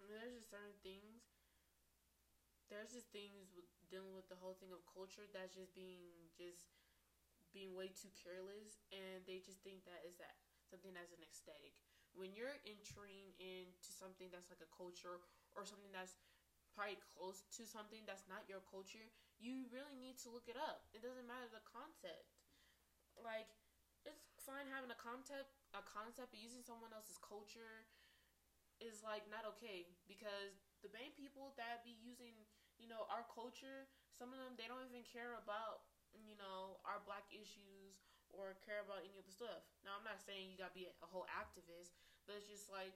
[0.05, 1.25] there's just certain things.
[2.69, 6.69] There's just things with dealing with the whole thing of culture that's just being just
[7.49, 10.37] being way too careless, and they just think that is that
[10.69, 11.73] something that's an aesthetic.
[12.13, 15.21] When you're entering into something that's like a culture
[15.55, 16.17] or something that's
[16.75, 20.85] probably close to something that's not your culture, you really need to look it up.
[20.93, 22.29] It doesn't matter the concept.
[23.19, 23.51] Like
[24.07, 27.85] it's fine having a concept, a concept, but using someone else's culture
[28.79, 32.47] is like not okay because the main people that be using,
[32.79, 35.83] you know, our culture, some of them they don't even care about,
[36.15, 37.99] you know, our black issues
[38.33, 39.65] or care about any of the stuff.
[39.81, 41.95] Now I'm not saying you gotta be a whole activist,
[42.29, 42.93] but it's just like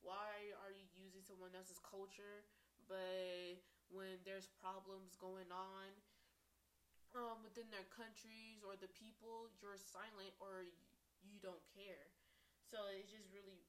[0.00, 2.44] why are you using someone else's culture
[2.88, 3.60] but
[3.92, 5.88] when there's problems going on
[7.12, 10.64] um, within their countries or the people you're silent or
[11.20, 12.08] you don't care
[12.64, 13.60] so it's just really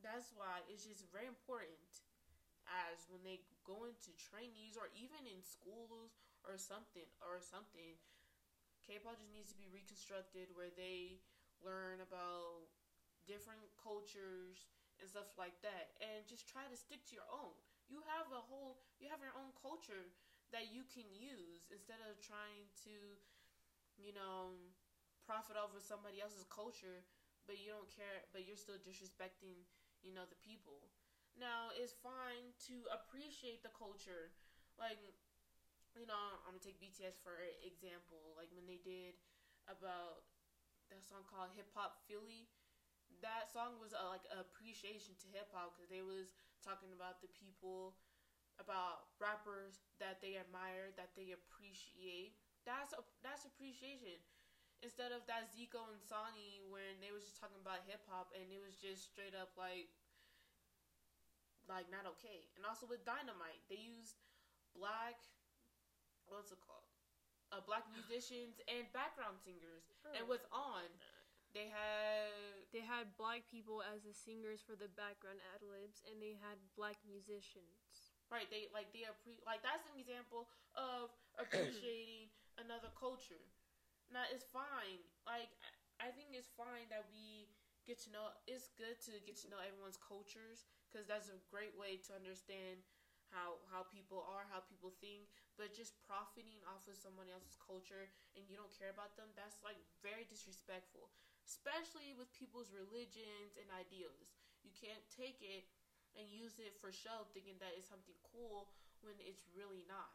[0.00, 2.06] that's why it's just very important
[2.68, 7.98] as when they go into trainees or even in schools or something or something
[8.88, 11.20] k-pop just needs to be reconstructed where they
[11.60, 12.72] learn about
[13.28, 15.92] different cultures and stuff like that.
[16.00, 17.54] And just try to stick to your own.
[17.92, 20.12] You have a whole you have your own culture
[20.52, 23.20] that you can use instead of trying to
[23.98, 24.72] you know
[25.24, 27.04] profit off of somebody else's culture
[27.46, 29.64] but you don't care but you're still disrespecting
[30.02, 30.90] you know the people.
[31.38, 34.32] Now it's fine to appreciate the culture.
[34.78, 34.98] Like
[35.98, 37.34] you know i'm gonna take bts for
[37.66, 39.18] example like when they did
[39.66, 40.22] about
[40.88, 42.48] that song called Hip Hop Phile
[43.24, 47.18] that song was a, like a appreciation to hip hop because they was talking about
[47.24, 47.96] the people,
[48.60, 52.36] about rappers that they admire, that they appreciate.
[52.68, 54.20] That's a, that's appreciation.
[54.84, 58.46] Instead of that Zico and Sonny when they was just talking about hip hop and
[58.54, 59.90] it was just straight up like
[61.66, 62.46] like not okay.
[62.54, 64.14] And also with Dynamite, they used
[64.76, 65.18] black
[66.30, 66.86] what's it called?
[67.48, 69.88] Uh, black musicians and background singers.
[70.12, 70.84] And with On,
[71.56, 72.28] they had
[72.72, 76.60] They had black people as the singers for the background ad libs, and they had
[76.76, 78.12] black musicians.
[78.28, 81.08] Right, they like they appre- like that's an example of
[81.40, 82.28] appreciating
[82.60, 83.40] another culture.
[84.12, 85.00] Now it's fine.
[85.24, 87.50] Like I- I think it's fine that we
[87.88, 88.30] get to know.
[88.46, 92.84] It's good to get to know everyone's cultures because that's a great way to understand
[93.32, 95.26] how how people are, how people think.
[95.58, 98.06] But just profiting off of someone else's culture
[98.38, 101.10] and you don't care about them, that's like very disrespectful,
[101.42, 104.38] especially with people's religions and ideals.
[104.62, 105.66] You can't take it
[106.14, 108.70] and use it for show, thinking that it's something cool
[109.02, 110.14] when it's really not.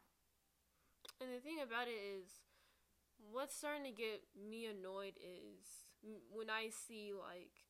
[1.20, 2.40] And the thing about it is,
[3.20, 5.84] what's starting to get me annoyed is
[6.32, 7.64] when I see like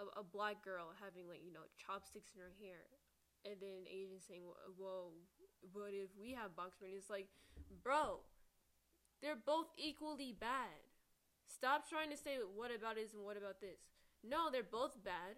[0.00, 2.88] a, a black girl having like you know chopsticks in her hair,
[3.44, 4.44] and then Asian saying,
[4.76, 5.16] "Whoa,
[5.74, 7.28] but if we have box braid, it's like,
[7.82, 8.20] bro,
[9.22, 10.88] they're both equally bad.
[11.46, 13.80] Stop trying to say what about this and what about this.
[14.22, 15.36] No, they're both bad.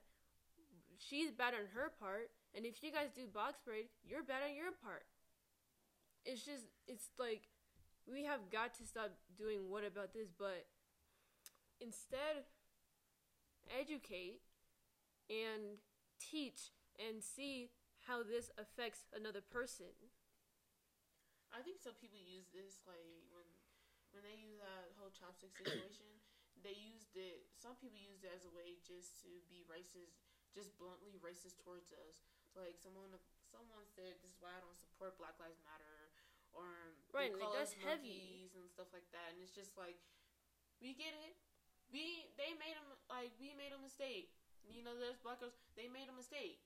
[0.98, 4.54] She's bad on her part, and if you guys do box braid, you're bad on
[4.54, 5.04] your part.
[6.24, 7.48] It's just, it's like,
[8.06, 10.66] we have got to stop doing what about this, but
[11.80, 12.46] instead,
[13.66, 14.42] educate
[15.28, 15.82] and
[16.20, 17.70] teach and see
[18.06, 19.86] how this affects another person.
[21.52, 23.44] I think some people use this like when
[24.12, 26.08] when they use that whole chopstick situation,
[26.60, 27.48] they used it.
[27.56, 30.20] Some people use it as a way just to be racist,
[30.52, 32.24] just bluntly racist towards us.
[32.56, 33.12] Like someone
[33.48, 36.12] someone said, "This is why I don't support Black Lives Matter,"
[36.52, 39.36] or right, like, us heavy and stuff like that.
[39.36, 40.00] And it's just like
[40.80, 41.36] we get it.
[41.92, 44.32] We they made them like we made a mistake.
[44.68, 45.56] You know, there's black girls.
[45.76, 46.64] They made a mistake.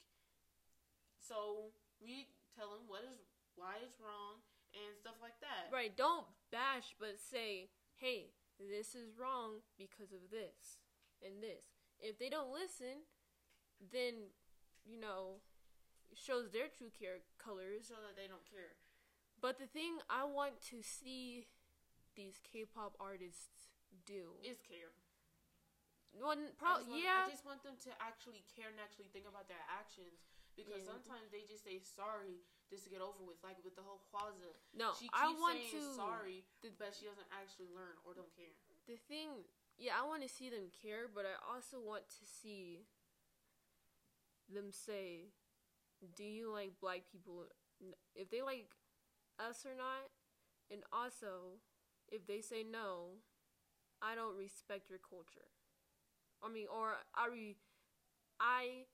[1.19, 3.19] So we tell them what is
[3.55, 4.46] why it's wrong
[4.77, 5.73] and stuff like that.
[5.73, 5.97] Right.
[5.97, 10.81] Don't bash, but say, hey, this is wrong because of this
[11.25, 11.73] and this.
[12.01, 13.09] If they don't listen,
[13.81, 14.33] then
[14.85, 15.41] you know
[16.13, 17.89] shows their true care colors.
[17.89, 18.77] Show that they don't care.
[19.41, 21.49] But the thing I want to see
[22.17, 23.77] these K-pop artists
[24.09, 24.97] do is care.
[26.17, 27.29] Well, probably yeah.
[27.29, 30.25] I just want them to actually care and actually think about their actions
[30.57, 30.97] because yeah.
[30.97, 34.51] sometimes they just say sorry just to get over with, like with the whole Hwasa.
[34.75, 38.15] No, she keeps I want saying to sorry, the, but she doesn't actually learn or
[38.15, 38.51] don't care.
[38.91, 39.47] The thing,
[39.79, 42.87] yeah, I want to see them care, but I also want to see
[44.51, 45.31] them say,
[46.15, 47.47] "Do you like black people?
[48.15, 48.75] If they like
[49.39, 50.11] us or not?"
[50.71, 51.63] And also,
[52.11, 53.23] if they say no,
[54.03, 55.51] I don't respect your culture.
[56.43, 57.57] I mean, or I re,
[58.41, 58.87] I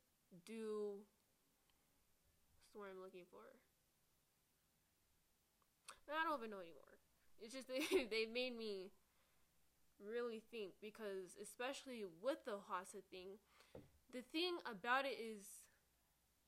[0.45, 1.03] do.
[2.53, 3.43] What's the word I'm looking for?
[6.15, 6.97] I don't even know anymore.
[7.41, 8.93] It's just they they made me
[10.01, 13.39] really think because especially with the Hwasa thing,
[14.13, 15.45] the thing about it is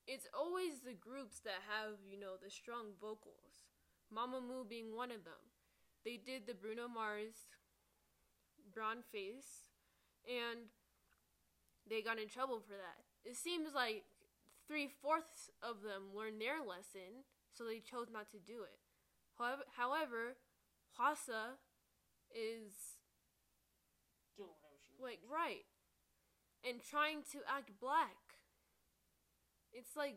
[0.07, 3.65] it's always the groups that have, you know, the strong vocals.
[4.13, 5.41] Mamamoo being one of them.
[6.05, 7.49] They did the Bruno Mars
[8.75, 9.73] brown face
[10.29, 10.69] and
[11.89, 13.01] they got in trouble for that.
[13.25, 14.05] It seems like
[14.69, 18.84] three fourths of them learned their lesson, so they chose not to do it.
[19.39, 20.37] However, however
[20.99, 21.59] Hwasa
[22.31, 22.99] is
[24.37, 25.65] doing whatever she like right
[26.67, 28.17] and trying to act black.
[29.73, 30.17] It's like,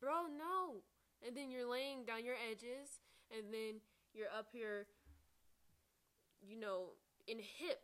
[0.00, 0.82] bro, no.
[1.26, 3.80] And then you're laying down your edges, and then
[4.14, 4.86] you're up here,
[6.40, 6.94] you know,
[7.26, 7.80] in hip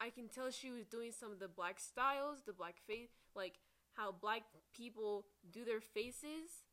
[0.00, 3.54] I can tell she was doing some of the black styles, the black face, like
[3.94, 6.67] how black people do their faces.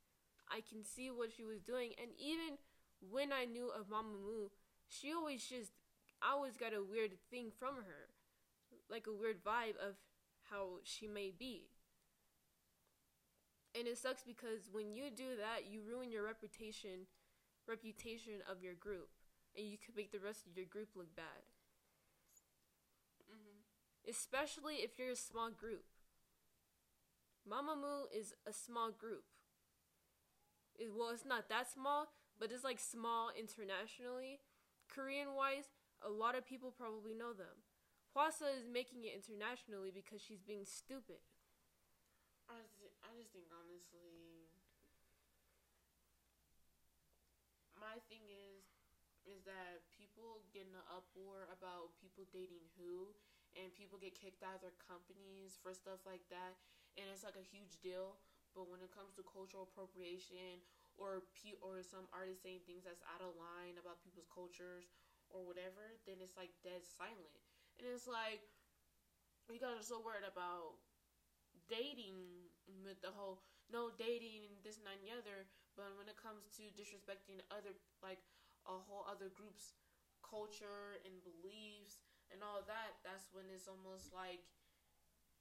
[0.50, 2.58] I can see what she was doing, and even
[3.00, 4.50] when I knew of Mamamoo,
[4.88, 5.72] she always just,
[6.22, 8.14] I always got a weird thing from her,
[8.90, 9.96] like a weird vibe of
[10.50, 11.70] how she may be.
[13.78, 17.10] And it sucks because when you do that, you ruin your reputation,
[17.68, 19.10] reputation of your group,
[19.58, 21.44] and you could make the rest of your group look bad
[23.30, 24.10] mm-hmm.
[24.10, 25.86] especially if you're a small group.
[27.48, 29.24] Mamamoo is a small group.
[30.76, 34.44] Well, it's not that small, but it's like small internationally.
[34.92, 35.72] Korean wise,
[36.04, 37.64] a lot of people probably know them.
[38.12, 41.20] Hwasa is making it internationally because she's being stupid.
[42.48, 44.48] I just, I just think honestly,
[47.76, 48.64] my thing is,
[49.26, 53.10] is that people get in an uproar about people dating who,
[53.58, 56.56] and people get kicked out of their companies for stuff like that,
[56.96, 58.22] and it's like a huge deal.
[58.56, 60.64] But when it comes to cultural appropriation
[60.98, 64.88] or pe- or some artists saying things that's out of line about people's cultures
[65.30, 67.36] or whatever, then it's like dead silent.
[67.78, 68.42] And it's like
[69.52, 70.78] you guys are so worried about
[71.70, 72.50] dating
[72.84, 73.40] with the whole
[73.72, 77.42] no dating and this and that and the other, but when it comes to disrespecting
[77.50, 78.22] other like
[78.68, 79.74] a whole other group's
[80.22, 82.02] culture and beliefs
[82.32, 84.42] and all that, that's when it's almost like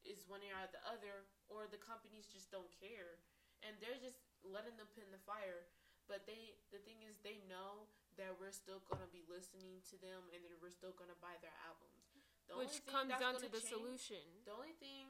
[0.04, 3.18] is one ear out the other, or the companies just don't care,
[3.64, 5.66] and they're just letting them pin the fire.
[6.04, 7.88] But they, the thing is, they know
[8.20, 11.56] that we're still gonna be listening to them, and that we're still gonna buy their
[11.64, 12.04] albums.
[12.44, 14.24] The Which comes down to gonna the change- solution.
[14.44, 15.08] The only thing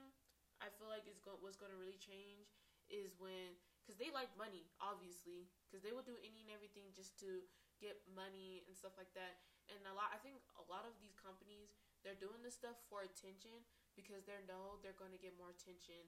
[0.62, 2.54] I feel like is going what's to really change
[2.86, 7.18] is when because they like money, obviously, because they will do any and everything just
[7.20, 7.42] to
[7.82, 9.42] get money and stuff like that.
[9.68, 11.74] And a lot, I think a lot of these companies
[12.06, 13.64] they're doing this stuff for attention
[13.96, 16.06] because they know they're going to get more attention,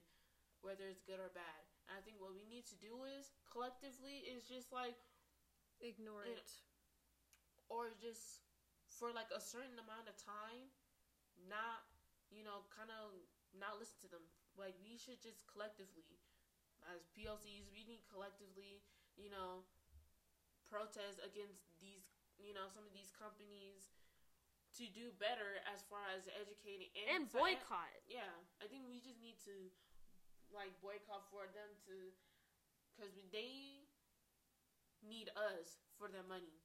[0.61, 1.63] whether it's good or bad.
[1.87, 4.95] And I think what we need to do is collectively is just like
[5.79, 6.49] Ignore it.
[7.69, 8.41] or just
[8.89, 10.73] for like a certain amount of time,
[11.47, 11.85] not
[12.31, 13.15] you know, kind of
[13.55, 14.23] not listen to them.
[14.57, 16.19] Like we should just collectively,
[16.91, 18.83] as POCs, we need collectively,
[19.15, 19.63] you know,
[20.67, 22.03] protest against these,
[22.35, 23.95] you know, some of these companies
[24.77, 27.89] to do better as far as educating And to- boycott.
[28.05, 28.29] yeah,
[28.61, 29.71] I think we just need to
[30.53, 31.95] like boycott for them to,
[32.95, 33.83] because they
[35.03, 36.61] need us for their money.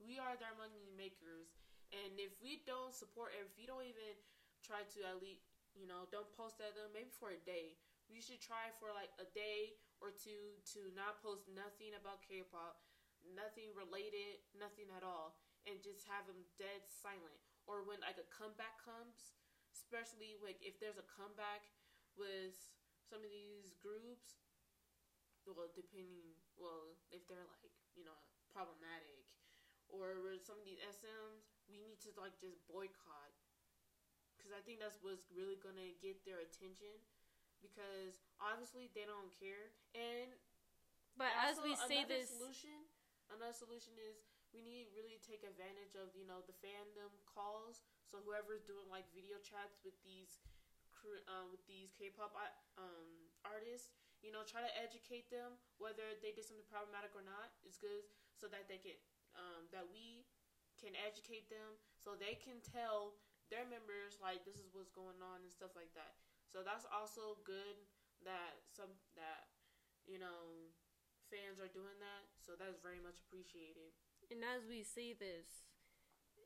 [0.00, 1.52] We are their money makers,
[1.92, 4.16] and if we don't support, if we don't even
[4.64, 5.44] try to at least,
[5.76, 7.76] you know, don't post at them, maybe for a day.
[8.08, 12.80] We should try for like a day or two to not post nothing about K-pop,
[13.36, 15.36] nothing related, nothing at all,
[15.68, 17.38] and just have them dead silent.
[17.70, 19.38] Or when like a comeback comes,
[19.70, 21.70] especially like if there's a comeback
[22.18, 22.58] with
[23.06, 24.42] some of these groups
[25.46, 28.18] well depending well if they're like you know
[28.50, 29.24] problematic
[29.90, 33.34] or with some of these sms we need to like just boycott.
[34.34, 36.98] Because i think that's what's really gonna get their attention
[37.60, 39.68] because obviously they don't care.
[39.92, 40.32] And
[41.16, 42.88] But as we say this, solution
[43.28, 47.82] another solution is we need to really take advantage of you know the fandom calls.
[48.06, 50.42] So whoever's doing like video chats with these
[51.30, 52.36] uh, with these k-pop
[52.76, 53.88] um, artists
[54.20, 58.04] you know try to educate them whether they did something problematic or not It's good
[58.36, 59.00] so that they can
[59.32, 60.28] um, that we
[60.76, 63.16] can educate them so they can tell
[63.48, 66.14] their members like this is what's going on and stuff like that.
[66.52, 67.80] So that's also good
[68.22, 69.48] that some that
[70.06, 70.70] you know
[71.32, 73.94] fans are doing that so that's very much appreciated
[74.30, 75.66] and as we say this,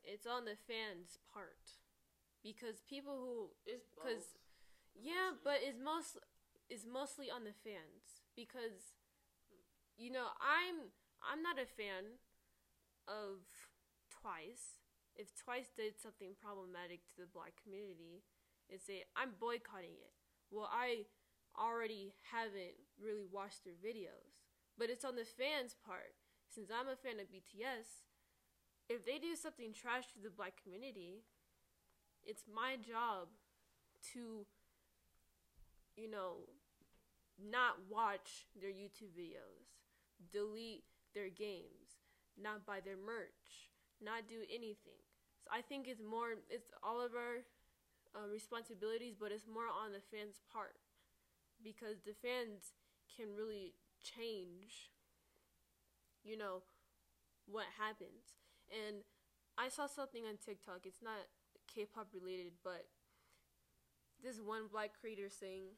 [0.03, 1.79] it's on the fans' part
[2.43, 4.37] because people who it's 'Cause- both,
[4.93, 5.41] Yeah, mostly.
[5.43, 6.17] but it's most
[6.69, 8.93] it's mostly on the fans because
[9.97, 12.19] you know I'm I'm not a fan
[13.07, 13.45] of
[14.09, 14.79] Twice.
[15.15, 18.23] If Twice did something problematic to the black community,
[18.69, 20.13] and say I'm boycotting it.
[20.49, 21.05] Well, I
[21.57, 24.33] already haven't really watched their videos,
[24.77, 26.15] but it's on the fans' part.
[26.55, 28.07] Since I'm a fan of BTS,
[28.87, 31.25] if they do something trash to the black community,
[32.23, 33.27] it's my job
[34.13, 34.47] to
[35.95, 36.43] you know,
[37.39, 39.79] not watch their YouTube videos,
[40.31, 40.83] delete
[41.13, 42.03] their games,
[42.39, 44.99] not buy their merch, not do anything.
[45.43, 47.43] So I think it's more, it's all of our
[48.15, 50.75] uh, responsibilities, but it's more on the fans' part
[51.63, 52.75] because the fans
[53.15, 54.91] can really change,
[56.25, 56.63] you know,
[57.45, 58.41] what happens.
[58.67, 59.05] And
[59.57, 60.81] I saw something on TikTok.
[60.83, 61.29] It's not
[61.73, 62.89] K-pop related, but
[64.21, 65.77] this one black creator saying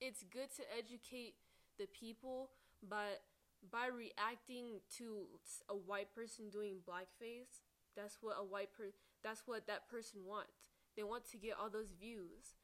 [0.00, 1.34] it's good to educate
[1.78, 2.50] the people,
[2.82, 3.22] but
[3.70, 5.26] by reacting to
[5.68, 7.62] a white person doing blackface,
[7.96, 8.90] that's what a white per
[9.22, 10.52] that's what that person wants.
[10.96, 12.58] They want to get all those views.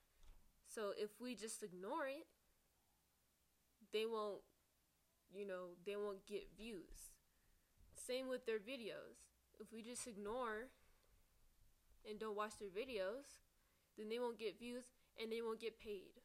[0.66, 2.27] So if we just ignore it,
[3.93, 4.43] they won't
[5.35, 7.12] you know, they won't get views.
[7.95, 9.35] Same with their videos.
[9.59, 10.70] If we just ignore
[12.09, 13.43] and don't watch their videos,
[13.99, 14.85] then they won't get views
[15.20, 16.20] and they won't get paid.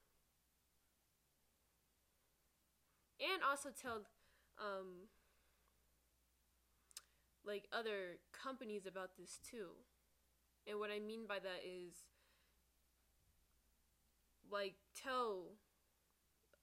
[3.20, 4.01] And also tell
[4.57, 5.10] um
[7.45, 9.70] like other companies about this too.
[10.68, 11.93] And what I mean by that is
[14.51, 15.57] like tell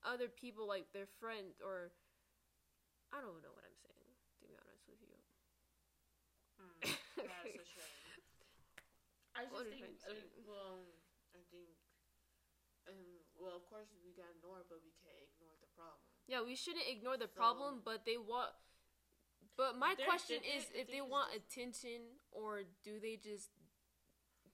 [0.05, 1.91] other people like their friend or
[3.15, 5.17] I don't know what I'm saying, to be honest with you.
[6.61, 8.23] Mm, that's a shame.
[9.37, 10.17] I just What think, I
[10.49, 10.85] well,
[11.37, 11.71] I think,
[12.89, 16.01] um, well, of course we gotta ignore, but we can't ignore the problem.
[16.29, 18.53] Yeah, we shouldn't ignore the So- problem, but they want.
[19.57, 21.49] But my They're- question the is, thing- the if they want different.
[21.49, 22.01] attention
[22.33, 23.49] or do they just?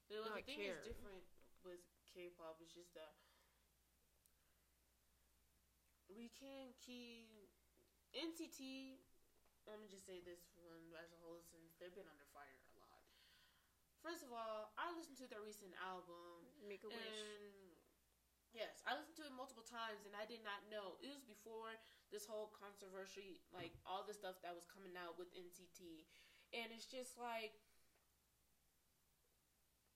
[0.06, 0.78] The, Not thing care.
[0.78, 1.24] is different
[1.64, 1.80] with
[2.12, 2.60] K-pop.
[2.62, 3.14] It's just that
[6.12, 7.41] we can't keep
[8.12, 9.00] NCT.
[9.68, 12.82] Let me just say this one as a whole, since they've been under fire a
[12.82, 13.02] lot.
[14.02, 17.22] First of all, I listened to their recent album, Make a wish.
[18.52, 21.00] Yes, I listened to it multiple times and I did not know.
[21.00, 21.72] It was before
[22.12, 26.04] this whole controversy, like all the stuff that was coming out with NCT.
[26.52, 27.56] And it's just like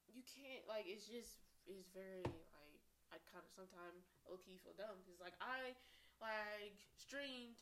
[0.09, 1.37] you can't like it's just
[1.69, 2.81] it's very like
[3.13, 5.77] I kind of sometimes okay feel dumb because like I
[6.17, 7.61] like streamed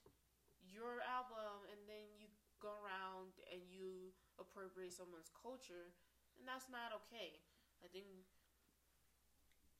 [0.75, 2.27] your album and then you
[2.59, 4.11] go around and you
[4.43, 5.95] appropriate someone's culture
[6.35, 7.39] and that's not okay.
[7.81, 8.27] I think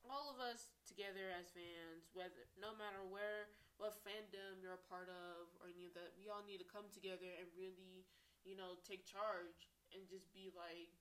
[0.07, 5.11] all of us together as fans, whether no matter where what fandom you're a part
[5.11, 8.07] of or any of that, we all need to come together and really,
[8.47, 10.95] you know, take charge and just be like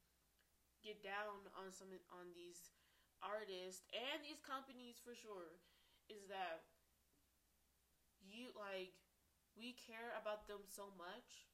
[0.82, 2.74] get down on some on these
[3.24, 5.56] artists and these companies for sure
[6.12, 6.60] is that
[8.20, 8.92] you like
[9.56, 11.48] we care about them so much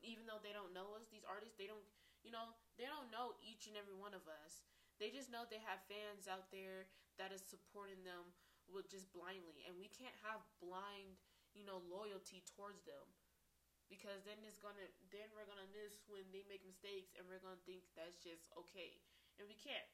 [0.00, 1.84] even though they don't know us these artists they don't
[2.24, 4.64] you know they don't know each and every one of us.
[5.00, 8.32] They just know they have fans out there that is supporting them
[8.68, 11.16] with just blindly and we can't have blind
[11.56, 13.04] you know loyalty towards them
[13.90, 17.60] because then it's gonna then we're gonna miss when they make mistakes and we're gonna
[17.66, 19.00] think that's just okay
[19.40, 19.88] and we can't.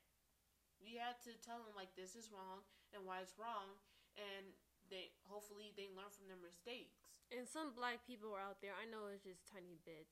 [0.83, 3.79] We had to tell them like this is wrong and why it's wrong
[4.19, 4.53] and
[4.91, 8.75] they hopefully they learn from their mistakes and some black people are out there.
[8.77, 10.11] I know it's just tiny bit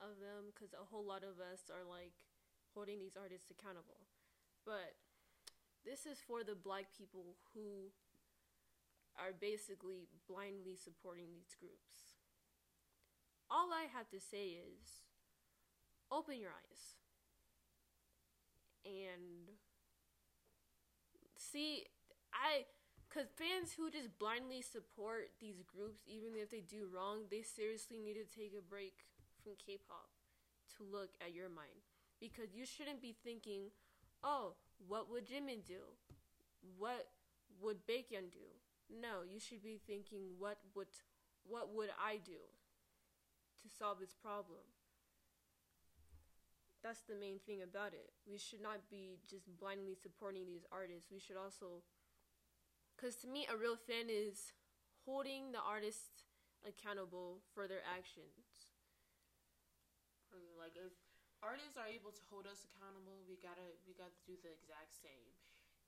[0.00, 2.16] of them because a whole lot of us are like
[2.72, 4.08] holding these artists accountable.
[4.64, 4.96] But
[5.84, 7.92] this is for the black people who
[9.18, 12.16] are basically blindly supporting these groups.
[13.50, 15.04] All I have to say is
[16.10, 16.96] open your eyes
[18.84, 19.52] and
[21.36, 21.84] see
[22.32, 22.64] I
[23.12, 27.98] cuz fans who just blindly support these groups even if they do wrong, they seriously
[27.98, 29.04] need to take a break
[29.42, 30.08] from K-pop
[30.76, 31.84] to look at your mind
[32.20, 33.70] because you shouldn't be thinking,
[34.24, 34.54] "Oh,
[34.88, 35.82] what would Jimin do?
[36.78, 37.10] What
[37.60, 38.48] would Baekhyun do?"
[38.88, 40.88] No, you should be thinking, "What would
[41.44, 42.40] what would I do?"
[43.62, 44.64] to solve this problem.
[46.82, 48.10] That's the main thing about it.
[48.26, 51.10] We should not be just blindly supporting these artists.
[51.12, 51.84] We should also,
[53.02, 54.54] because to me, a real fan is
[55.02, 56.22] holding the artist
[56.62, 58.70] accountable for their actions.
[60.54, 60.94] Like if
[61.42, 65.34] artists are able to hold us accountable, we gotta we gotta do the exact same.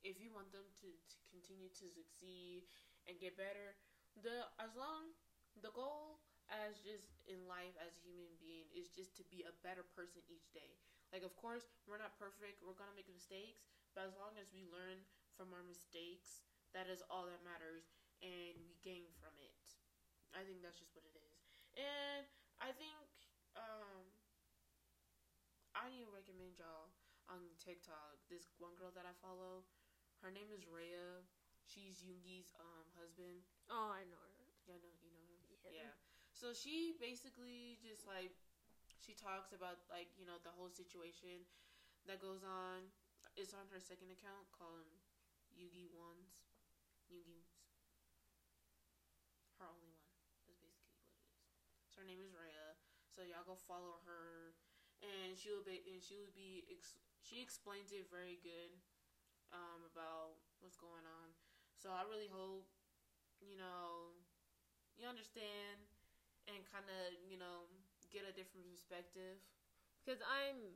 [0.03, 2.67] If you want them to, to continue to succeed
[3.07, 3.79] and get better,
[4.19, 5.15] the as long
[5.63, 6.19] the goal
[6.51, 10.21] as just in life as a human being is just to be a better person
[10.27, 10.83] each day.
[11.15, 14.67] Like, of course, we're not perfect, we're gonna make mistakes, but as long as we
[14.67, 14.99] learn
[15.39, 16.43] from our mistakes,
[16.75, 17.87] that is all that matters,
[18.21, 19.55] and we gain from it.
[20.35, 21.35] I think that's just what it is.
[21.79, 22.27] And
[22.59, 22.99] I think,
[23.55, 24.03] um,
[25.75, 26.91] I need to recommend y'all
[27.31, 29.67] on TikTok this one girl that I follow.
[30.23, 31.23] Her name is Rhea.
[31.65, 33.47] She's Yoongi's um husband.
[33.73, 34.47] Oh, I know her.
[34.69, 35.41] Yeah, know you know her.
[35.65, 35.89] Yeah.
[35.89, 35.95] yeah.
[36.37, 38.37] So she basically just like
[39.01, 41.49] she talks about like you know the whole situation
[42.05, 42.93] that goes on.
[43.35, 44.87] It's on her second account called
[45.57, 46.44] Yugi Ones,
[47.15, 47.47] Yugi.
[49.63, 50.11] Her only one.
[50.35, 51.23] That's basically what it is.
[51.95, 52.75] So her name is Rhea.
[53.15, 54.59] So y'all go follow her,
[54.99, 58.75] and she will be and she will be ex- she explains it very good
[59.55, 61.31] um, about what's going on.
[61.79, 62.67] So I really hope
[63.39, 64.19] you know
[64.99, 65.87] you understand
[66.51, 67.71] and kind of you know
[68.11, 69.39] get a different perspective.
[70.03, 70.75] Because I'm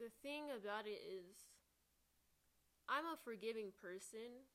[0.00, 1.52] the thing about it is
[2.88, 4.46] I'm a forgiving person.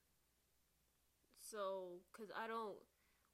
[1.51, 2.79] So, because I don't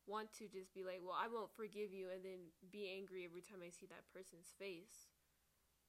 [0.09, 3.45] want to just be like, well, I won't forgive you and then be angry every
[3.45, 5.13] time I see that person's face.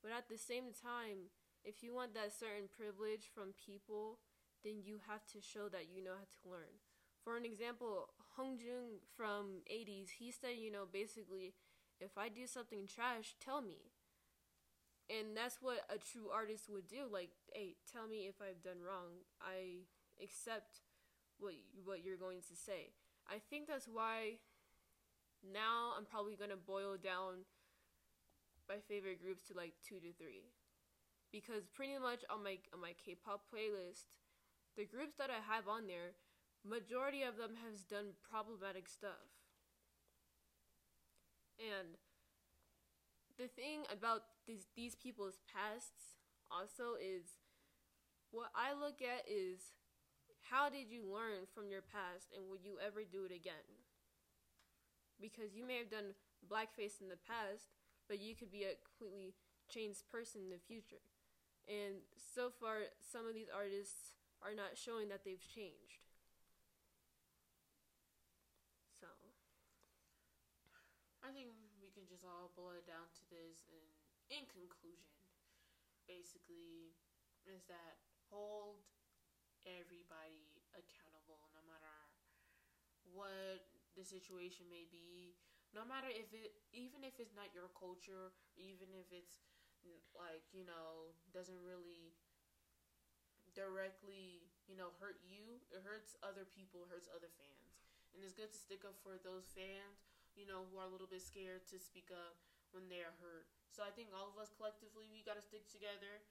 [0.03, 1.33] But at the same time,
[1.65, 4.21] if you want that certain privilege from people,
[4.63, 6.85] then you have to show that you know how to learn.
[7.25, 11.55] For an example, Hongjoong from ATEEZ, he said, you know, basically,
[12.01, 13.91] if I do something trash, tell me.
[15.09, 17.09] And that's what a true artist would do.
[17.11, 19.25] Like, hey, tell me if I've done wrong.
[19.41, 19.89] I
[20.23, 20.85] accept
[21.39, 22.91] what what you're going to say.
[23.29, 24.39] I think that's why
[25.43, 27.47] now I'm probably gonna boil down
[28.69, 30.51] my favorite groups to like two to three,
[31.33, 34.11] because pretty much on my on my K-pop playlist,
[34.77, 36.17] the groups that I have on there
[36.67, 39.31] majority of them has done problematic stuff.
[41.59, 41.97] And
[43.39, 46.19] the thing about these these people's pasts
[46.51, 47.39] also is
[48.31, 49.73] what I look at is
[50.49, 53.69] how did you learn from your past and would you ever do it again?
[55.21, 56.17] Because you may have done
[56.49, 57.69] blackface in the past,
[58.09, 59.37] but you could be a completely
[59.69, 61.05] changed person in the future.
[61.69, 66.09] And so far, some of these artists are not showing that they've changed.
[68.97, 69.11] So,
[71.21, 73.69] I think we can just all boil it down to this
[74.33, 75.13] in conclusion,
[76.09, 76.97] basically,
[77.45, 78.01] is that
[78.33, 78.88] hold
[79.67, 81.97] everybody accountable no matter
[83.11, 83.65] what
[83.97, 85.35] the situation may be.
[85.75, 89.45] No matter if it even if it's not your culture even if it's
[90.17, 92.17] like you know doesn't really
[93.57, 97.85] directly you know hurt you it hurts other people hurts other fans.
[98.17, 101.11] And it's good to stick up for those fans you know who are a little
[101.11, 102.41] bit scared to speak up
[102.73, 103.49] when they're hurt.
[103.69, 106.25] So i think all of us collectively we got to stick together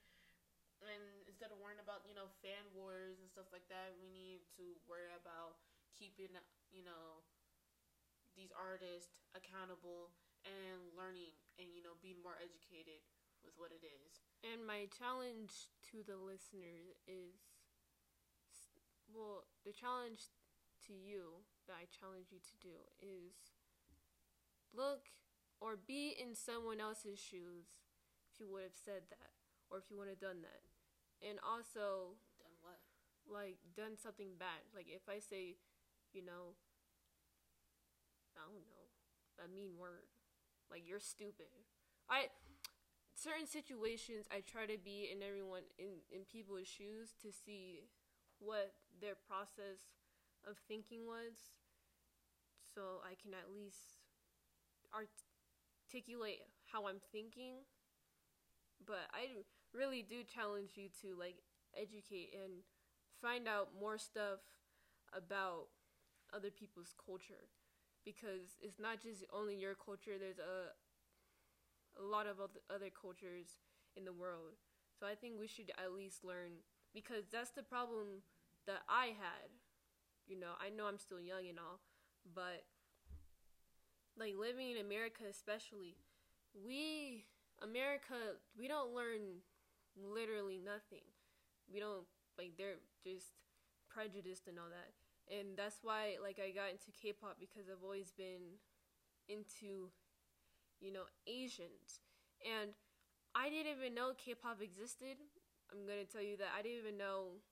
[0.82, 4.42] and instead of worrying about you know fan wars and stuff like that we need
[4.54, 5.58] to worry about
[5.94, 6.30] keeping
[6.70, 7.22] you know
[8.36, 10.14] these artists accountable
[10.46, 13.02] and learning and you know being more educated
[13.42, 14.22] with what it is.
[14.42, 17.38] And my challenge to the listeners is
[19.08, 20.28] well, the challenge
[20.86, 23.56] to you that I challenge you to do is
[24.74, 25.08] look
[25.60, 27.66] or be in someone else's shoes
[28.30, 29.37] if you would have said that
[29.70, 30.62] or if you would have done that.
[31.20, 32.80] And also done what?
[33.28, 34.64] Like done something bad.
[34.74, 35.56] Like if I say,
[36.12, 36.56] you know,
[38.38, 38.84] I don't know,
[39.44, 40.08] a mean word.
[40.70, 41.50] Like you're stupid.
[42.08, 42.28] I
[43.14, 47.88] certain situations I try to be in everyone in in people's shoes to see
[48.38, 49.82] what their process
[50.46, 51.58] of thinking was
[52.78, 53.98] so I can at least
[54.94, 57.66] articulate how I'm thinking.
[58.86, 59.42] But I
[59.74, 61.36] really do challenge you to like
[61.76, 62.64] educate and
[63.20, 64.40] find out more stuff
[65.12, 65.68] about
[66.32, 67.48] other people's culture
[68.04, 70.16] because it's not just only your culture.
[70.18, 70.72] There's a
[71.98, 72.38] a lot of
[72.70, 73.58] other cultures
[73.96, 74.54] in the world.
[74.98, 76.62] So I think we should at least learn
[76.94, 78.22] because that's the problem
[78.66, 79.50] that I had.
[80.26, 81.80] You know, I know I'm still young and all,
[82.34, 82.64] but
[84.18, 85.96] like living in America especially,
[86.54, 87.24] we
[87.62, 89.42] America, we don't learn
[89.98, 91.04] literally nothing.
[91.72, 92.06] We don't
[92.38, 93.34] like they're just
[93.90, 94.94] prejudiced and all that
[95.30, 98.60] and that's why like I got into K-pop because I've always been
[99.28, 99.92] into
[100.80, 102.00] you know Asians
[102.40, 102.72] and
[103.34, 105.20] I didn't even know K-pop existed.
[105.70, 107.44] I'm going to tell you that I didn't even know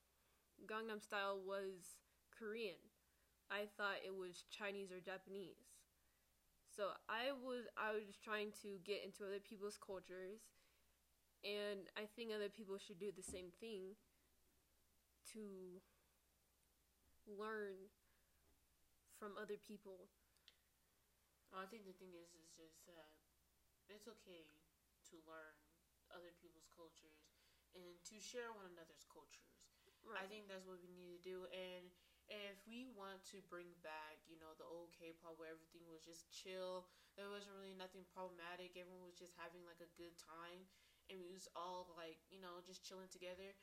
[0.65, 2.01] Gangnam Style was
[2.33, 2.81] Korean.
[3.53, 5.77] I thought it was Chinese or Japanese.
[6.75, 10.41] So I was I was trying to get into other people's cultures
[11.45, 13.97] and I think other people should do the same thing
[15.34, 15.82] to
[17.26, 17.91] learn
[19.18, 20.09] from other people.
[21.57, 23.09] I think the thing is, is just that
[23.89, 24.45] it's okay
[25.09, 25.57] to learn
[26.12, 27.32] other people's cultures
[27.72, 29.57] and to share one another's cultures.
[30.05, 30.22] Right.
[30.22, 31.49] I think that's what we need to do.
[31.51, 31.91] And
[32.30, 36.30] if we want to bring back, you know, the old K-pop where everything was just
[36.30, 36.87] chill,
[37.18, 38.74] there wasn't really nothing problematic.
[38.76, 40.66] Everyone was just having like a good time,
[41.11, 43.55] and we was all like, you know, just chilling together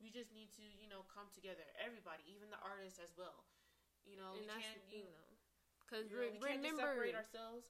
[0.00, 1.64] we just need to, you know, come together.
[1.80, 3.48] Everybody, even the artists as well.
[4.04, 5.28] You know, and we can't, you know,
[5.82, 7.66] because re- we can't remember, separate ourselves.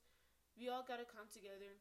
[0.59, 1.79] We all gotta come together.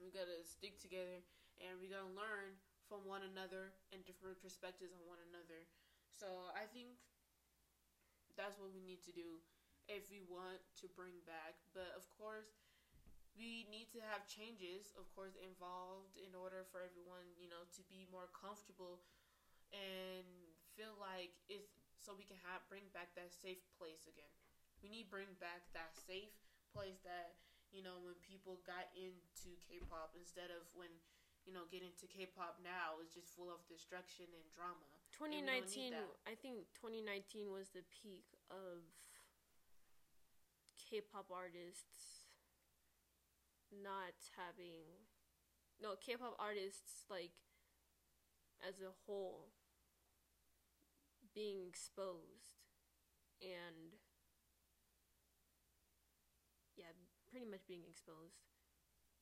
[0.00, 1.24] We gotta stick together,
[1.60, 2.58] and we gotta learn
[2.88, 5.66] from one another and different perspectives on one another.
[6.16, 6.96] So I think
[8.36, 9.40] that's what we need to do
[9.88, 11.56] if we want to bring back.
[11.72, 12.65] But of course,
[13.36, 17.84] we need to have changes, of course, involved in order for everyone, you know, to
[17.86, 19.04] be more comfortable
[19.70, 20.24] and
[20.72, 24.32] feel like it's so we can have bring back that safe place again.
[24.80, 26.32] We need bring back that safe
[26.72, 27.36] place that
[27.72, 30.92] you know when people got into K-pop instead of when
[31.48, 34.84] you know get into K-pop now is just full of destruction and drama.
[35.16, 35.96] 2019,
[36.28, 38.84] I think 2019 was the peak of
[40.76, 42.15] K-pop artists
[43.82, 45.06] not having
[45.80, 47.32] no K-pop artists like
[48.66, 49.48] as a whole
[51.34, 52.64] being exposed
[53.42, 54.00] and
[56.76, 56.92] yeah,
[57.30, 58.40] pretty much being exposed.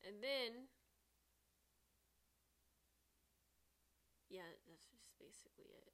[0.06, 0.68] And then
[4.30, 5.92] yeah, that's just basically it.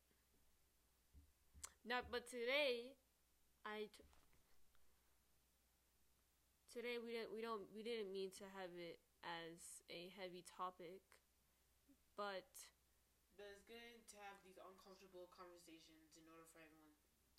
[1.84, 2.96] Now, but today
[3.64, 4.09] I t-
[6.70, 11.02] today we didn't we don't we didn't mean to have it as a heavy topic,
[12.14, 12.46] but
[13.34, 16.94] but it's good to have these uncomfortable conversations in order for everyone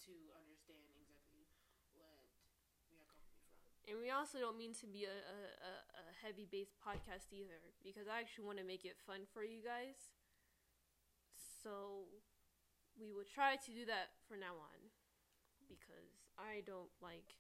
[0.07, 1.45] to understand exactly
[1.95, 2.19] what
[2.91, 3.47] we are coming from.
[3.85, 8.09] And we also don't mean to be a, a, a heavy based podcast either, because
[8.09, 10.13] I actually want to make it fun for you guys.
[11.37, 12.09] So
[12.97, 14.89] we will try to do that from now on
[15.69, 17.37] because I don't like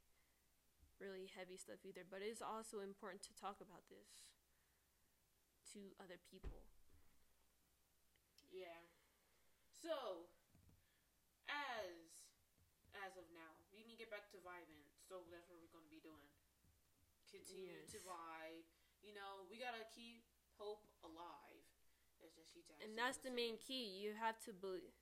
[1.01, 2.05] really heavy stuff either.
[2.05, 4.29] But it is also important to talk about this
[5.73, 6.61] to other people.
[8.53, 8.77] Yeah.
[9.73, 10.29] So,
[11.49, 12.21] as
[12.93, 14.85] as of now, we need to get back to vibing.
[15.09, 16.29] So that's what we're going to be doing.
[17.25, 18.67] Continue to vibe.
[19.01, 20.21] You know, we gotta keep
[20.61, 21.65] hope alive.
[22.37, 23.97] Just she and that's the main key.
[23.97, 24.93] You have to believe.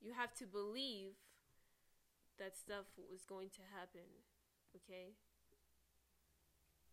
[0.00, 1.16] You have to believe
[2.38, 4.27] that stuff was going to happen.
[4.76, 5.16] Okay.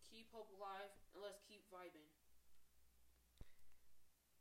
[0.08, 2.08] Keep hope alive and let's keep vibing.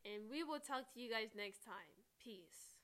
[0.06, 2.06] And we will talk to you guys next time.
[2.22, 2.75] Peace.